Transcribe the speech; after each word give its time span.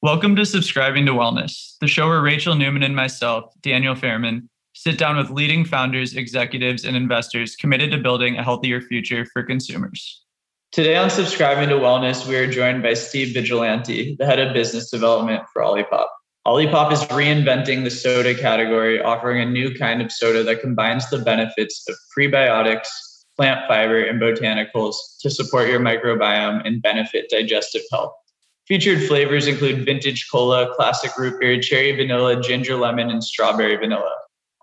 Welcome 0.00 0.36
to 0.36 0.46
Subscribing 0.46 1.06
to 1.06 1.12
Wellness, 1.12 1.76
the 1.80 1.86
show 1.86 2.08
where 2.08 2.22
Rachel 2.22 2.54
Newman 2.54 2.82
and 2.82 2.96
myself, 2.96 3.52
Daniel 3.62 3.94
Fairman, 3.94 4.48
sit 4.72 4.96
down 4.96 5.16
with 5.16 5.28
leading 5.28 5.64
founders, 5.64 6.14
executives, 6.14 6.84
and 6.84 6.96
investors 6.96 7.56
committed 7.56 7.90
to 7.90 7.98
building 7.98 8.38
a 8.38 8.44
healthier 8.44 8.80
future 8.80 9.26
for 9.32 9.42
consumers. 9.42 10.22
Today 10.70 10.96
on 10.96 11.10
Subscribing 11.10 11.68
to 11.70 11.74
Wellness, 11.74 12.26
we 12.28 12.36
are 12.36 12.50
joined 12.50 12.82
by 12.82 12.94
Steve 12.94 13.34
Vigilante, 13.34 14.16
the 14.18 14.24
head 14.26 14.38
of 14.38 14.54
business 14.54 14.90
development 14.90 15.42
for 15.52 15.62
Olipop. 15.62 16.06
Olipop 16.46 16.92
is 16.92 17.02
reinventing 17.06 17.84
the 17.84 17.90
soda 17.90 18.34
category, 18.34 19.02
offering 19.02 19.42
a 19.42 19.50
new 19.50 19.74
kind 19.74 20.00
of 20.00 20.12
soda 20.12 20.42
that 20.44 20.60
combines 20.60 21.10
the 21.10 21.18
benefits 21.18 21.84
of 21.88 21.96
prebiotics, 22.16 22.88
plant 23.38 23.66
fiber, 23.68 24.02
and 24.02 24.20
botanicals 24.20 24.94
to 25.20 25.30
support 25.30 25.68
your 25.68 25.80
microbiome 25.80 26.60
and 26.66 26.82
benefit 26.82 27.30
digestive 27.30 27.82
health. 27.90 28.12
Featured 28.66 29.02
flavors 29.04 29.46
include 29.46 29.86
vintage 29.86 30.28
cola, 30.30 30.74
classic 30.74 31.16
root 31.16 31.40
beer, 31.40 31.58
cherry 31.60 31.96
vanilla, 31.96 32.38
ginger 32.42 32.76
lemon, 32.76 33.08
and 33.08 33.24
strawberry 33.24 33.76
vanilla. 33.76 34.14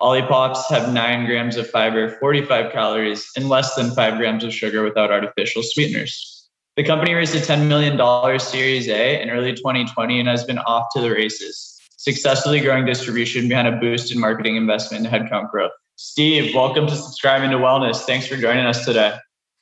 Olipops 0.01 0.69
have 0.69 0.93
9 0.93 1.25
grams 1.25 1.55
of 1.55 1.69
fiber, 1.69 2.17
45 2.19 2.71
calories, 2.71 3.27
and 3.37 3.47
less 3.47 3.73
than 3.75 3.91
5 3.91 4.17
grams 4.17 4.43
of 4.43 4.53
sugar 4.53 4.83
without 4.83 5.09
artificial 5.09 5.63
sweeteners. 5.63 6.49
The 6.75 6.83
company 6.83 7.13
raised 7.13 7.33
a 7.33 7.39
$10 7.39 7.67
million 7.67 7.97
Series 8.39 8.89
A 8.89 9.21
in 9.21 9.29
early 9.29 9.53
2020 9.53 10.19
and 10.19 10.27
has 10.27 10.43
been 10.43 10.59
off 10.59 10.87
to 10.93 11.01
the 11.01 11.11
races, 11.11 11.79
successfully 11.95 12.59
growing 12.59 12.85
distribution 12.85 13.47
behind 13.47 13.69
a 13.69 13.77
boost 13.77 14.11
in 14.11 14.19
marketing 14.19 14.57
investment 14.57 15.07
and 15.07 15.13
headcount 15.13 15.49
growth. 15.49 15.71
Steve, 15.97 16.53
welcome 16.53 16.87
to 16.87 16.95
subscribing 16.95 17.51
to 17.51 17.57
Wellness. 17.57 18.01
Thanks 18.01 18.27
for 18.27 18.35
joining 18.35 18.65
us 18.65 18.83
today. 18.83 19.15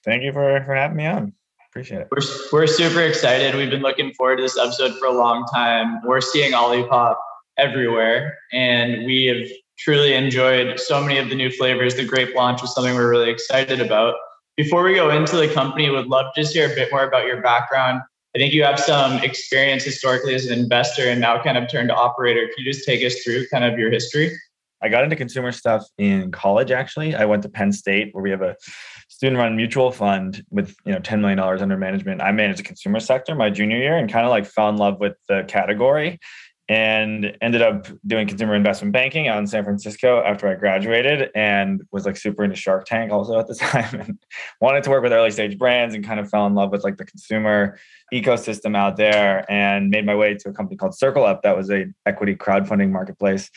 Thank 0.03 0.23
you 0.23 0.33
for, 0.33 0.63
for 0.65 0.73
having 0.73 0.97
me 0.97 1.05
on. 1.05 1.33
Appreciate 1.69 2.01
it. 2.01 2.07
We're, 2.11 2.23
we're 2.51 2.67
super 2.67 3.01
excited. 3.01 3.53
We've 3.53 3.69
been 3.69 3.83
looking 3.83 4.13
forward 4.15 4.37
to 4.37 4.41
this 4.41 4.57
episode 4.57 4.97
for 4.97 5.05
a 5.05 5.11
long 5.11 5.45
time. 5.53 6.01
We're 6.03 6.21
seeing 6.21 6.53
Olipop 6.53 7.17
everywhere, 7.59 8.35
and 8.51 9.05
we 9.05 9.25
have 9.25 9.47
truly 9.77 10.15
enjoyed 10.15 10.79
so 10.79 11.01
many 11.01 11.19
of 11.19 11.29
the 11.29 11.35
new 11.35 11.51
flavors. 11.51 11.95
The 11.95 12.05
grape 12.05 12.35
launch 12.35 12.63
was 12.63 12.73
something 12.73 12.95
we're 12.95 13.11
really 13.11 13.29
excited 13.29 13.79
about. 13.79 14.15
Before 14.57 14.83
we 14.83 14.95
go 14.95 15.11
into 15.11 15.35
the 15.35 15.47
company, 15.47 15.87
would 15.91 16.07
love 16.07 16.33
to 16.33 16.41
just 16.41 16.53
hear 16.53 16.71
a 16.71 16.73
bit 16.73 16.91
more 16.91 17.03
about 17.03 17.27
your 17.27 17.41
background. 17.41 18.01
I 18.35 18.39
think 18.39 18.53
you 18.53 18.63
have 18.63 18.79
some 18.79 19.23
experience 19.23 19.83
historically 19.83 20.33
as 20.33 20.47
an 20.47 20.57
investor 20.57 21.03
and 21.03 21.21
now 21.21 21.41
kind 21.43 21.59
of 21.59 21.69
turned 21.69 21.89
to 21.89 21.95
operator. 21.95 22.47
Can 22.47 22.65
you 22.65 22.71
just 22.71 22.85
take 22.85 23.05
us 23.05 23.21
through 23.23 23.47
kind 23.49 23.63
of 23.63 23.77
your 23.77 23.91
history? 23.91 24.35
I 24.83 24.89
got 24.89 25.03
into 25.03 25.15
consumer 25.15 25.51
stuff 25.51 25.85
in 25.97 26.31
college 26.31 26.71
actually. 26.71 27.15
I 27.15 27.25
went 27.25 27.43
to 27.43 27.49
Penn 27.49 27.71
State 27.71 28.09
where 28.13 28.21
we 28.21 28.29
have 28.31 28.41
a 28.41 28.55
student 29.07 29.37
run 29.37 29.55
mutual 29.55 29.91
fund 29.91 30.43
with 30.49 30.75
you 30.85 30.91
know 30.91 30.99
$10 30.99 31.19
million 31.21 31.39
under 31.39 31.77
management 31.77 32.21
i 32.21 32.31
managed 32.31 32.59
the 32.59 32.63
consumer 32.63 32.99
sector 32.99 33.35
my 33.35 33.49
junior 33.49 33.77
year 33.77 33.95
and 33.95 34.11
kind 34.11 34.25
of 34.25 34.31
like 34.31 34.45
fell 34.45 34.69
in 34.69 34.77
love 34.77 34.99
with 34.99 35.13
the 35.29 35.43
category 35.47 36.19
and 36.69 37.37
ended 37.41 37.61
up 37.61 37.87
doing 38.07 38.27
consumer 38.27 38.55
investment 38.55 38.93
banking 38.93 39.27
out 39.27 39.37
in 39.37 39.45
san 39.45 39.63
francisco 39.63 40.23
after 40.23 40.47
i 40.47 40.55
graduated 40.55 41.29
and 41.35 41.81
was 41.91 42.05
like 42.05 42.15
super 42.15 42.43
into 42.43 42.55
shark 42.55 42.85
tank 42.85 43.11
also 43.11 43.37
at 43.37 43.47
the 43.47 43.55
time 43.69 43.99
and 43.99 44.17
wanted 44.61 44.83
to 44.83 44.89
work 44.89 45.03
with 45.03 45.11
early 45.11 45.31
stage 45.31 45.57
brands 45.57 45.93
and 45.93 46.05
kind 46.05 46.19
of 46.19 46.29
fell 46.29 46.47
in 46.47 46.55
love 46.55 46.71
with 46.71 46.83
like 46.83 46.97
the 46.97 47.05
consumer 47.05 47.77
ecosystem 48.13 48.77
out 48.77 48.95
there 48.95 49.49
and 49.51 49.89
made 49.89 50.05
my 50.05 50.15
way 50.15 50.35
to 50.35 50.49
a 50.49 50.53
company 50.53 50.77
called 50.77 50.93
CircleUp 50.93 51.41
that 51.41 51.57
was 51.57 51.71
a 51.71 51.85
equity 52.05 52.35
crowdfunding 52.35 52.91
marketplace 52.91 53.49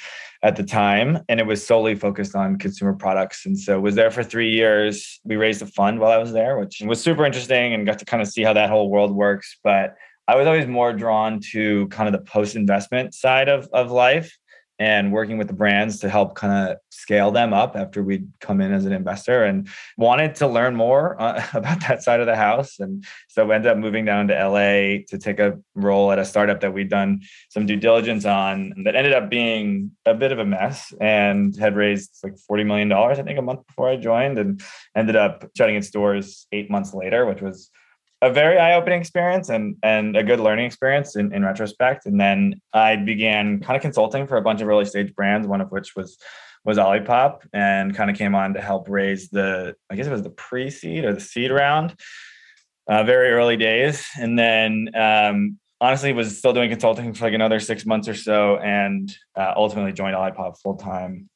at 0.43 0.57
the 0.57 0.62
time. 0.62 1.19
And 1.29 1.41
it 1.41 1.47
was 1.47 1.65
solely 1.65 1.95
focused 1.95 2.34
on 2.34 2.59
consumer 2.59 2.95
products. 2.95 3.45
And 3.45 3.59
so 3.59 3.81
was 3.81 3.95
there 3.95 4.11
for 4.11 4.23
three 4.23 4.51
years. 4.51 5.21
We 5.25 5.37
raised 5.37 5.61
a 5.62 5.67
fund 5.67 6.01
while 6.01 6.12
i 6.12 6.19
was 6.19 6.33
there 6.33 6.59
which 6.59 6.81
was 6.84 7.03
super 7.03 7.25
interesting 7.25 7.75
and 7.75 7.87
got 7.87 7.99
to 7.99 8.05
kind 8.05 8.23
of 8.23 8.29
see 8.29 8.43
how 8.43 8.53
that 8.55 8.71
whole 8.71 8.91
world 8.91 9.15
works. 9.15 9.59
But 9.62 9.97
i 10.28 10.34
was 10.34 10.47
always 10.47 10.66
more 10.66 10.92
drawn 10.92 11.41
to 11.41 11.87
kind 11.88 12.09
of 12.09 12.12
the 12.12 12.31
post 12.31 12.56
investment 12.56 13.14
side 13.14 13.48
of, 13.48 13.69
of 13.72 13.91
life 13.91 14.37
and 14.78 15.12
working 15.12 15.38
with 15.38 15.47
the 15.48 15.54
brands 15.54 16.00
to 16.00 16.09
help 16.09 16.34
kind 16.34 16.70
of 16.70 16.76
scale 16.91 17.31
them 17.31 17.54
up 17.54 17.76
after 17.76 18.03
we'd 18.03 18.31
come 18.41 18.60
in 18.60 18.72
as 18.72 18.84
an 18.84 18.92
investor 18.92 19.44
and 19.44 19.69
wanted 19.97 20.34
to 20.34 20.47
learn 20.47 20.76
more 20.76 21.20
uh, 21.20 21.42
about 21.54 21.81
that 21.88 22.03
side 22.03 22.20
of 22.20 22.26
the 22.26 22.37
house. 22.37 22.78
And 22.78 23.04
so 23.28 23.47
we 23.47 23.54
ended 23.54 23.72
up 23.72 23.78
moving 23.78 24.04
down 24.04 24.28
to 24.28 24.34
LA 24.34 25.04
to 25.09 25.19
take 25.19 25.38
a 25.38 25.59
role 25.75 26.12
at 26.12 26.19
a 26.19 26.25
startup 26.25 26.60
that 26.60 26.75
we'd 26.75 26.91
done 26.91 27.22
some 27.48 27.64
due 27.64 27.76
diligence 27.76 28.25
on 28.25 28.75
that 28.84 28.97
ended 28.97 29.14
up 29.14 29.31
being 29.31 29.93
a 30.04 30.14
bit 30.14 30.32
of 30.32 30.38
a 30.38 30.44
mess 30.44 30.93
and 31.00 31.56
had 31.56 31.76
raised 31.76 32.19
like 32.22 32.34
$40 32.50 32.66
million, 32.66 32.93
I 32.93 33.14
think, 33.14 33.38
a 33.38 33.43
month 33.43 33.66
before 33.66 33.88
I 33.88 33.97
joined 33.97 34.38
and 34.38 34.62
ended 34.94 35.16
up 35.16 35.48
shutting 35.56 35.76
its 35.76 35.91
doors 35.91 36.47
eight 36.53 36.70
months 36.70 36.93
later, 36.93 37.25
which 37.25 37.41
was 37.41 37.70
a 38.22 38.32
very 38.32 38.59
eye-opening 38.59 39.00
experience 39.00 39.49
and 39.49 39.77
and 39.82 40.16
a 40.16 40.22
good 40.22 40.41
learning 40.41 40.66
experience 40.66 41.16
in, 41.16 41.32
in 41.34 41.44
retrospect. 41.44 42.06
And 42.06 42.21
then 42.21 42.60
I 42.72 42.97
began 42.97 43.60
kind 43.60 43.77
of 43.77 43.82
consulting 43.82 44.27
for 44.27 44.37
a 44.37 44.43
bunch 44.43 44.60
of 44.60 44.69
early 44.69 44.84
stage 44.84 45.15
brands, 45.15 45.47
one 45.47 45.60
of 45.60 45.71
which 45.71 45.94
was 45.94 46.19
was 46.65 46.78
Olipop, 46.78 47.43
and 47.53 47.94
kind 47.94 48.10
of 48.10 48.16
came 48.16 48.34
on 48.34 48.55
to 48.55 48.60
help 48.60 48.88
raise 48.88 49.28
the 49.28 49.75
I 49.91 49.97
guess 49.97 50.06
it 50.06 50.12
was 50.12 50.22
the 50.22 50.31
pre-seed 50.31 51.05
or 51.05 51.12
the 51.12 51.21
seed 51.21 51.50
round, 51.50 51.94
uh, 52.88 53.05
very 53.05 53.31
early 53.31 53.56
days. 53.56 54.06
And 54.19 54.38
then 54.38 54.91
um, 54.94 55.59
honestly 55.81 56.12
was 56.12 56.38
still 56.38 56.55
doing 56.55 56.71
consulting 56.71 57.12
for 57.12 57.26
like 57.26 57.34
another 57.34 57.60
six 57.60 57.84
months 57.84 58.09
or 58.09 58.15
so, 58.15 58.56
and 58.59 59.15
uh, 59.37 59.53
ultimately 59.56 59.93
joined 59.93 60.16
Olipop 60.16 60.59
full 60.59 60.76
time 60.76 61.28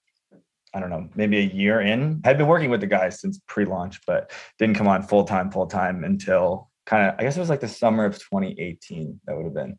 I 0.72 0.78
don't 0.78 0.90
know, 0.90 1.08
maybe 1.16 1.38
a 1.38 1.42
year 1.42 1.80
in. 1.80 2.20
I'd 2.24 2.38
been 2.38 2.46
working 2.46 2.70
with 2.70 2.80
the 2.80 2.86
guys 2.86 3.20
since 3.20 3.40
pre-launch, 3.48 4.00
but 4.06 4.30
didn't 4.58 4.76
come 4.76 4.86
on 4.86 5.02
full 5.02 5.24
time, 5.24 5.50
full 5.50 5.66
time 5.66 6.04
until 6.04 6.69
kind 6.90 7.08
of, 7.08 7.14
I 7.18 7.22
guess 7.22 7.36
it 7.36 7.40
was 7.40 7.48
like 7.48 7.60
the 7.60 7.68
summer 7.68 8.04
of 8.04 8.18
2018, 8.18 9.20
that 9.24 9.36
would 9.36 9.44
have 9.44 9.54
been. 9.54 9.78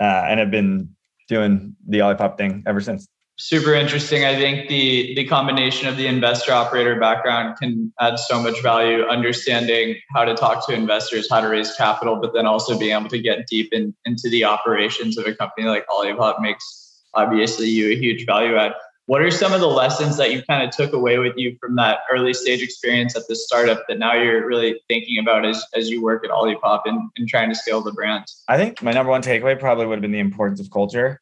Uh, 0.00 0.24
and 0.28 0.40
I've 0.40 0.50
been 0.50 0.94
doing 1.28 1.74
the 1.88 1.98
Olipop 1.98 2.38
thing 2.38 2.62
ever 2.66 2.80
since. 2.80 3.08
Super 3.38 3.74
interesting. 3.74 4.24
I 4.24 4.36
think 4.36 4.68
the 4.68 5.14
the 5.16 5.24
combination 5.26 5.88
of 5.88 5.96
the 5.96 6.06
investor 6.06 6.52
operator 6.52 7.00
background 7.00 7.56
can 7.56 7.92
add 7.98 8.18
so 8.18 8.40
much 8.40 8.62
value, 8.62 9.04
understanding 9.04 9.96
how 10.14 10.24
to 10.24 10.34
talk 10.34 10.64
to 10.68 10.74
investors, 10.74 11.28
how 11.28 11.40
to 11.40 11.48
raise 11.48 11.74
capital, 11.74 12.16
but 12.16 12.34
then 12.34 12.46
also 12.46 12.78
being 12.78 12.92
able 12.92 13.08
to 13.08 13.18
get 13.18 13.46
deep 13.48 13.72
in, 13.72 13.94
into 14.04 14.28
the 14.28 14.44
operations 14.44 15.18
of 15.18 15.26
a 15.26 15.34
company 15.34 15.66
like 15.66 15.86
Olipop 15.88 16.40
makes 16.40 17.02
obviously 17.14 17.68
you 17.68 17.90
a 17.90 17.96
huge 17.96 18.26
value 18.26 18.56
add. 18.56 18.74
What 19.12 19.20
are 19.20 19.30
some 19.30 19.52
of 19.52 19.60
the 19.60 19.68
lessons 19.68 20.16
that 20.16 20.32
you 20.32 20.42
kind 20.44 20.66
of 20.66 20.74
took 20.74 20.94
away 20.94 21.18
with 21.18 21.34
you 21.36 21.54
from 21.60 21.76
that 21.76 21.98
early 22.10 22.32
stage 22.32 22.62
experience 22.62 23.14
at 23.14 23.24
the 23.28 23.36
startup 23.36 23.84
that 23.86 23.98
now 23.98 24.14
you're 24.14 24.46
really 24.46 24.80
thinking 24.88 25.18
about 25.18 25.44
as, 25.44 25.62
as 25.74 25.90
you 25.90 26.02
work 26.02 26.24
at 26.24 26.30
Olipop 26.30 26.80
and, 26.86 27.10
and 27.18 27.28
trying 27.28 27.50
to 27.50 27.54
scale 27.54 27.82
the 27.82 27.92
brand? 27.92 28.24
I 28.48 28.56
think 28.56 28.82
my 28.82 28.90
number 28.90 29.10
one 29.10 29.20
takeaway 29.20 29.60
probably 29.60 29.84
would 29.84 29.96
have 29.96 30.00
been 30.00 30.12
the 30.12 30.18
importance 30.18 30.60
of 30.60 30.70
culture 30.70 31.20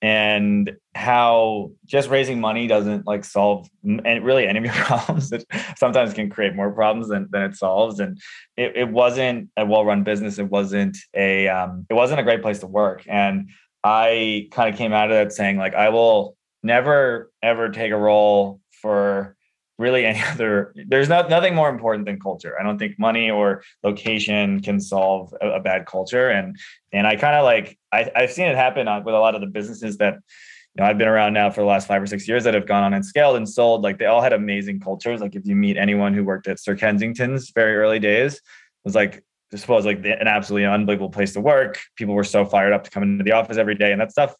and 0.00 0.70
how 0.94 1.72
just 1.84 2.10
raising 2.10 2.40
money 2.40 2.68
doesn't 2.68 3.08
like 3.08 3.24
solve 3.24 3.68
and 3.82 4.24
really 4.24 4.46
any 4.46 4.60
of 4.60 4.64
your 4.72 4.74
problems 4.74 5.32
it 5.32 5.44
sometimes 5.76 6.14
can 6.14 6.30
create 6.30 6.54
more 6.54 6.70
problems 6.70 7.08
than, 7.08 7.26
than 7.32 7.42
it 7.42 7.56
solves. 7.56 7.98
And 7.98 8.20
it, 8.56 8.76
it 8.76 8.88
wasn't 8.88 9.50
a 9.56 9.66
well-run 9.66 10.04
business. 10.04 10.38
It 10.38 10.48
wasn't 10.48 10.96
a 11.12 11.48
um, 11.48 11.86
it 11.90 11.94
wasn't 11.94 12.20
a 12.20 12.22
great 12.22 12.40
place 12.40 12.60
to 12.60 12.68
work. 12.68 13.02
And 13.08 13.50
i 13.82 14.48
kind 14.52 14.72
of 14.72 14.78
came 14.78 14.92
out 14.92 15.10
of 15.10 15.16
that 15.16 15.32
saying 15.32 15.56
like 15.56 15.74
i 15.74 15.88
will 15.88 16.36
never 16.62 17.30
ever 17.42 17.70
take 17.70 17.92
a 17.92 17.96
role 17.96 18.60
for 18.70 19.36
really 19.78 20.04
any 20.04 20.22
other 20.32 20.74
there's 20.88 21.08
not 21.08 21.28
nothing 21.28 21.54
more 21.54 21.68
important 21.68 22.06
than 22.06 22.20
culture. 22.20 22.58
I 22.58 22.62
don't 22.62 22.78
think 22.78 22.98
money 22.98 23.30
or 23.30 23.62
location 23.82 24.60
can 24.60 24.80
solve 24.80 25.34
a, 25.40 25.52
a 25.52 25.60
bad 25.60 25.86
culture. 25.86 26.28
And 26.30 26.56
and 26.92 27.06
i 27.06 27.16
kind 27.16 27.36
of 27.36 27.44
like 27.44 27.78
I, 27.92 28.10
i've 28.14 28.32
seen 28.32 28.46
it 28.46 28.56
happen 28.56 28.86
with 29.04 29.14
a 29.14 29.18
lot 29.18 29.34
of 29.34 29.40
the 29.40 29.46
businesses 29.46 29.96
that 29.98 30.14
you 30.14 30.82
know 30.82 30.84
i've 30.84 30.98
been 30.98 31.08
around 31.08 31.32
now 31.32 31.50
for 31.50 31.62
the 31.62 31.66
last 31.66 31.88
five 31.88 32.02
or 32.02 32.06
six 32.06 32.28
years 32.28 32.44
that 32.44 32.54
have 32.54 32.66
gone 32.66 32.82
on 32.84 32.94
and 32.94 33.04
scaled 33.04 33.36
and 33.36 33.48
sold. 33.48 33.82
Like 33.82 33.98
they 33.98 34.06
all 34.06 34.22
had 34.22 34.32
amazing 34.32 34.80
cultures. 34.80 35.20
Like 35.20 35.34
if 35.34 35.46
you 35.46 35.56
meet 35.56 35.76
anyone 35.76 36.14
who 36.14 36.24
worked 36.24 36.48
at 36.48 36.60
sir 36.60 36.76
kensington's 36.76 37.50
very 37.50 37.76
early 37.76 37.98
days 37.98 38.34
it 38.34 38.40
was 38.84 38.94
like 38.94 39.22
I 39.52 39.72
was 39.72 39.84
like 39.84 39.98
an 39.98 40.28
absolutely 40.28 40.66
unbelievable 40.66 41.10
place 41.10 41.34
to 41.34 41.40
work. 41.40 41.78
People 41.96 42.14
were 42.14 42.24
so 42.24 42.46
fired 42.46 42.72
up 42.72 42.84
to 42.84 42.90
come 42.90 43.02
into 43.02 43.22
the 43.22 43.32
office 43.32 43.58
every 43.58 43.74
day, 43.74 43.92
and 43.92 44.00
that 44.00 44.10
stuff 44.10 44.34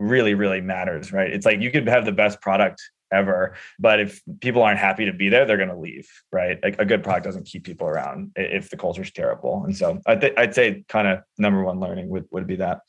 really, 0.00 0.34
really 0.34 0.60
matters, 0.60 1.12
right? 1.12 1.30
It's 1.32 1.46
like 1.46 1.60
you 1.60 1.70
could 1.70 1.86
have 1.86 2.04
the 2.04 2.12
best 2.12 2.40
product 2.40 2.82
ever, 3.12 3.54
but 3.78 4.00
if 4.00 4.22
people 4.40 4.62
aren't 4.62 4.78
happy 4.78 5.04
to 5.04 5.12
be 5.12 5.28
there, 5.28 5.44
they're 5.44 5.56
going 5.56 5.68
to 5.68 5.76
leave, 5.76 6.08
right? 6.32 6.58
Like 6.62 6.80
a 6.80 6.84
good 6.84 7.04
product 7.04 7.24
doesn't 7.24 7.46
keep 7.46 7.64
people 7.64 7.86
around 7.86 8.32
if 8.34 8.70
the 8.70 8.76
culture's 8.76 9.12
terrible. 9.12 9.62
And 9.64 9.76
so 9.76 10.00
I 10.06 10.16
th- 10.16 10.34
I'd 10.36 10.54
say 10.54 10.84
kind 10.88 11.06
of 11.06 11.20
number 11.38 11.62
one 11.62 11.78
learning 11.78 12.08
would, 12.08 12.24
would 12.30 12.46
be 12.46 12.56
that. 12.56 12.80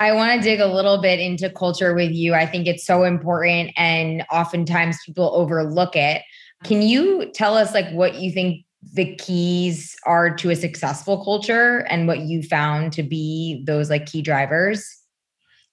I 0.00 0.12
want 0.12 0.42
to 0.42 0.46
dig 0.46 0.60
a 0.60 0.66
little 0.66 1.00
bit 1.00 1.20
into 1.20 1.48
culture 1.48 1.94
with 1.94 2.10
you. 2.10 2.34
I 2.34 2.46
think 2.46 2.66
it's 2.66 2.84
so 2.84 3.04
important 3.04 3.70
and 3.76 4.24
oftentimes 4.32 4.98
people 5.06 5.30
overlook 5.34 5.94
it. 5.94 6.22
Can 6.64 6.82
you 6.82 7.30
tell 7.32 7.56
us 7.56 7.72
like 7.72 7.88
what 7.92 8.16
you 8.16 8.32
think 8.32 8.64
the 8.92 9.14
keys 9.14 9.96
are 10.04 10.34
to 10.36 10.50
a 10.50 10.56
successful 10.56 11.24
culture 11.24 11.86
and 11.88 12.08
what 12.08 12.20
you 12.20 12.42
found 12.42 12.92
to 12.94 13.02
be 13.02 13.62
those 13.66 13.88
like 13.88 14.06
key 14.06 14.20
drivers? 14.20 15.03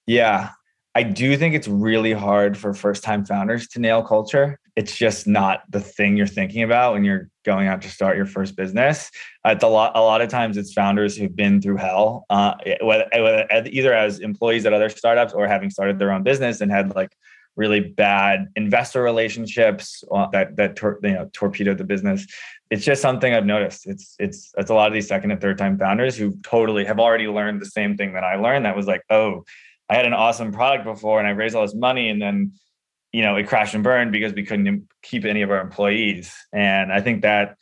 Yeah. 0.06 0.50
I 0.94 1.02
do 1.02 1.36
think 1.38 1.54
it's 1.54 1.68
really 1.68 2.12
hard 2.12 2.56
for 2.56 2.74
first 2.74 3.02
time 3.02 3.24
founders 3.24 3.66
to 3.68 3.80
nail 3.80 4.02
culture. 4.02 4.58
It's 4.76 4.94
just 4.96 5.26
not 5.26 5.62
the 5.70 5.80
thing 5.80 6.16
you're 6.16 6.26
thinking 6.26 6.62
about 6.62 6.92
when 6.92 7.04
you're 7.04 7.28
going 7.44 7.66
out 7.66 7.82
to 7.82 7.90
start 7.90 8.16
your 8.16 8.26
first 8.26 8.56
business. 8.56 9.10
It's 9.44 9.64
a 9.64 9.68
lot. 9.68 9.92
A 9.94 10.00
lot 10.00 10.20
of 10.20 10.28
times, 10.28 10.56
it's 10.56 10.72
founders 10.72 11.16
who've 11.16 11.34
been 11.34 11.60
through 11.60 11.76
hell, 11.76 12.24
uh, 12.30 12.54
whether, 12.82 13.06
whether, 13.12 13.46
either 13.70 13.94
as 13.94 14.20
employees 14.20 14.66
at 14.66 14.72
other 14.72 14.88
startups 14.88 15.32
or 15.32 15.46
having 15.46 15.70
started 15.70 15.98
their 15.98 16.12
own 16.12 16.22
business 16.22 16.60
and 16.60 16.70
had 16.70 16.94
like 16.94 17.14
really 17.56 17.80
bad 17.80 18.48
investor 18.56 19.02
relationships 19.02 20.02
uh, 20.12 20.26
that 20.32 20.56
that 20.56 20.76
tor- 20.76 20.98
you 21.02 21.12
know 21.12 21.28
torpedoed 21.32 21.78
the 21.78 21.84
business. 21.84 22.26
It's 22.70 22.84
just 22.84 23.02
something 23.02 23.32
I've 23.32 23.46
noticed. 23.46 23.86
It's 23.86 24.14
it's 24.18 24.52
it's 24.56 24.70
a 24.70 24.74
lot 24.74 24.88
of 24.88 24.94
these 24.94 25.08
second 25.08 25.30
and 25.30 25.40
third 25.40 25.58
time 25.58 25.78
founders 25.78 26.16
who 26.16 26.36
totally 26.42 26.84
have 26.84 26.98
already 26.98 27.28
learned 27.28 27.60
the 27.60 27.66
same 27.66 27.96
thing 27.96 28.14
that 28.14 28.24
I 28.24 28.36
learned. 28.36 28.64
That 28.64 28.76
was 28.76 28.86
like, 28.86 29.02
oh, 29.10 29.44
I 29.92 29.94
had 29.94 30.06
an 30.06 30.14
awesome 30.14 30.52
product 30.52 30.84
before 30.84 31.18
and 31.18 31.28
I 31.28 31.32
raised 31.32 31.54
all 31.54 31.60
this 31.60 31.74
money 31.74 32.08
and 32.08 32.20
then 32.20 32.52
you 33.12 33.20
know 33.20 33.36
it 33.36 33.46
crashed 33.46 33.74
and 33.74 33.84
burned 33.84 34.10
because 34.10 34.32
we 34.32 34.42
couldn't 34.42 34.88
keep 35.02 35.26
any 35.26 35.42
of 35.42 35.50
our 35.50 35.60
employees. 35.60 36.34
And 36.50 36.90
I 36.90 37.02
think 37.02 37.20
that 37.22 37.58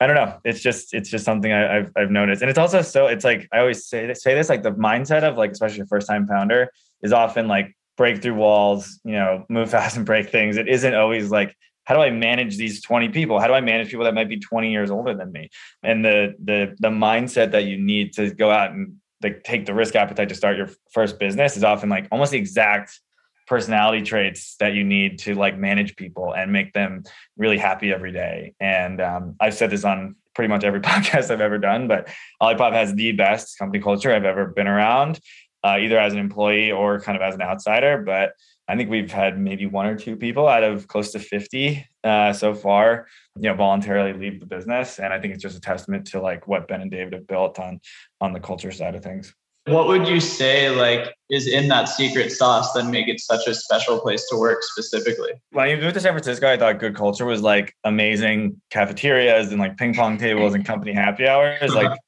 I 0.00 0.06
don't 0.06 0.16
know. 0.16 0.38
It's 0.42 0.60
just 0.60 0.94
it's 0.94 1.10
just 1.10 1.26
something 1.26 1.52
I, 1.52 1.74
have 1.74 1.92
I've 1.94 2.10
noticed, 2.10 2.40
and 2.40 2.48
it's 2.48 2.58
also 2.58 2.80
so 2.80 3.08
it's 3.08 3.24
like 3.24 3.46
I 3.52 3.58
always 3.58 3.86
say 3.86 4.12
say 4.14 4.34
this 4.34 4.48
like 4.48 4.62
the 4.62 4.72
mindset 4.72 5.22
of 5.22 5.36
like 5.36 5.50
especially 5.50 5.80
a 5.80 5.86
first 5.86 6.08
time 6.08 6.26
founder 6.26 6.70
is 7.02 7.12
often 7.12 7.46
like 7.46 7.76
break 7.98 8.22
through 8.22 8.36
walls, 8.36 8.98
you 9.04 9.12
know, 9.12 9.44
move 9.50 9.70
fast 9.76 9.98
and 9.98 10.06
break 10.06 10.30
things. 10.30 10.56
It 10.56 10.68
isn't 10.68 10.94
always 10.94 11.30
like, 11.30 11.54
how 11.84 11.94
do 11.94 12.00
I 12.00 12.10
manage 12.10 12.56
these 12.56 12.80
20 12.82 13.10
people? 13.10 13.38
How 13.38 13.48
do 13.48 13.52
I 13.52 13.60
manage 13.60 13.90
people 13.90 14.04
that 14.04 14.14
might 14.14 14.30
be 14.30 14.38
20 14.38 14.72
years 14.72 14.90
older 14.90 15.14
than 15.14 15.30
me? 15.30 15.50
And 15.82 16.02
the 16.02 16.34
the 16.42 16.74
the 16.78 16.88
mindset 16.88 17.50
that 17.50 17.64
you 17.64 17.76
need 17.76 18.14
to 18.14 18.32
go 18.34 18.50
out 18.50 18.70
and 18.70 18.96
like 19.26 19.42
take 19.44 19.66
the 19.66 19.74
risk 19.74 19.94
appetite 19.96 20.28
to 20.28 20.34
start 20.34 20.56
your 20.56 20.68
first 20.92 21.18
business 21.18 21.56
is 21.56 21.64
often 21.64 21.88
like 21.88 22.06
almost 22.12 22.32
the 22.32 22.38
exact 22.38 23.00
personality 23.46 24.02
traits 24.02 24.56
that 24.58 24.74
you 24.74 24.84
need 24.84 25.18
to 25.20 25.34
like 25.34 25.56
manage 25.56 25.96
people 25.96 26.34
and 26.34 26.52
make 26.52 26.72
them 26.72 27.04
really 27.36 27.58
happy 27.58 27.92
every 27.92 28.12
day. 28.12 28.54
And 28.60 29.00
um, 29.00 29.36
I've 29.40 29.54
said 29.54 29.70
this 29.70 29.84
on 29.84 30.16
pretty 30.34 30.48
much 30.48 30.64
every 30.64 30.80
podcast 30.92 31.30
I've 31.30 31.40
ever 31.40 31.58
done, 31.58 31.88
but 31.88 32.08
Olipop 32.42 32.72
has 32.72 32.94
the 32.94 33.12
best 33.12 33.58
company 33.58 33.82
culture 33.82 34.12
I've 34.12 34.24
ever 34.24 34.46
been 34.46 34.66
around 34.66 35.20
uh, 35.64 35.78
either 35.80 35.98
as 35.98 36.12
an 36.12 36.18
employee 36.18 36.70
or 36.70 37.00
kind 37.00 37.16
of 37.16 37.22
as 37.22 37.34
an 37.34 37.42
outsider. 37.42 37.98
But 37.98 38.32
I 38.68 38.76
think 38.76 38.90
we've 38.90 39.12
had 39.12 39.38
maybe 39.38 39.66
one 39.66 39.86
or 39.86 39.96
two 39.96 40.16
people 40.16 40.48
out 40.48 40.64
of 40.64 40.88
close 40.88 41.12
to 41.12 41.20
50 41.20 41.86
uh, 42.02 42.32
so 42.32 42.54
far, 42.54 43.06
you 43.36 43.48
know, 43.48 43.54
voluntarily 43.54 44.12
leave 44.12 44.40
the 44.40 44.46
business. 44.46 44.98
And 44.98 45.12
I 45.12 45.20
think 45.20 45.34
it's 45.34 45.42
just 45.42 45.56
a 45.56 45.60
testament 45.60 46.06
to 46.08 46.20
like 46.20 46.48
what 46.48 46.66
Ben 46.66 46.80
and 46.80 46.90
David 46.90 47.12
have 47.12 47.26
built 47.26 47.58
on 47.58 47.80
on 48.20 48.32
the 48.32 48.40
culture 48.40 48.72
side 48.72 48.94
of 48.94 49.02
things. 49.02 49.34
What 49.66 49.88
would 49.88 50.06
you 50.06 50.20
say 50.20 50.70
like 50.70 51.12
is 51.28 51.48
in 51.48 51.66
that 51.68 51.88
secret 51.88 52.30
sauce 52.30 52.72
that 52.74 52.84
make 52.84 53.08
it 53.08 53.18
such 53.18 53.48
a 53.48 53.54
special 53.54 53.98
place 53.98 54.24
to 54.30 54.36
work 54.36 54.62
specifically? 54.62 55.32
When 55.50 55.68
I 55.68 55.74
moved 55.74 55.94
to 55.94 56.00
San 56.00 56.12
Francisco, 56.12 56.48
I 56.48 56.56
thought 56.56 56.78
good 56.78 56.94
culture 56.94 57.24
was 57.24 57.42
like 57.42 57.74
amazing 57.82 58.60
cafeterias 58.70 59.50
and 59.50 59.60
like 59.60 59.76
ping 59.76 59.92
pong 59.92 60.18
tables 60.18 60.54
and 60.54 60.64
company 60.64 60.92
happy 60.92 61.26
hours. 61.26 61.74
Like 61.74 61.98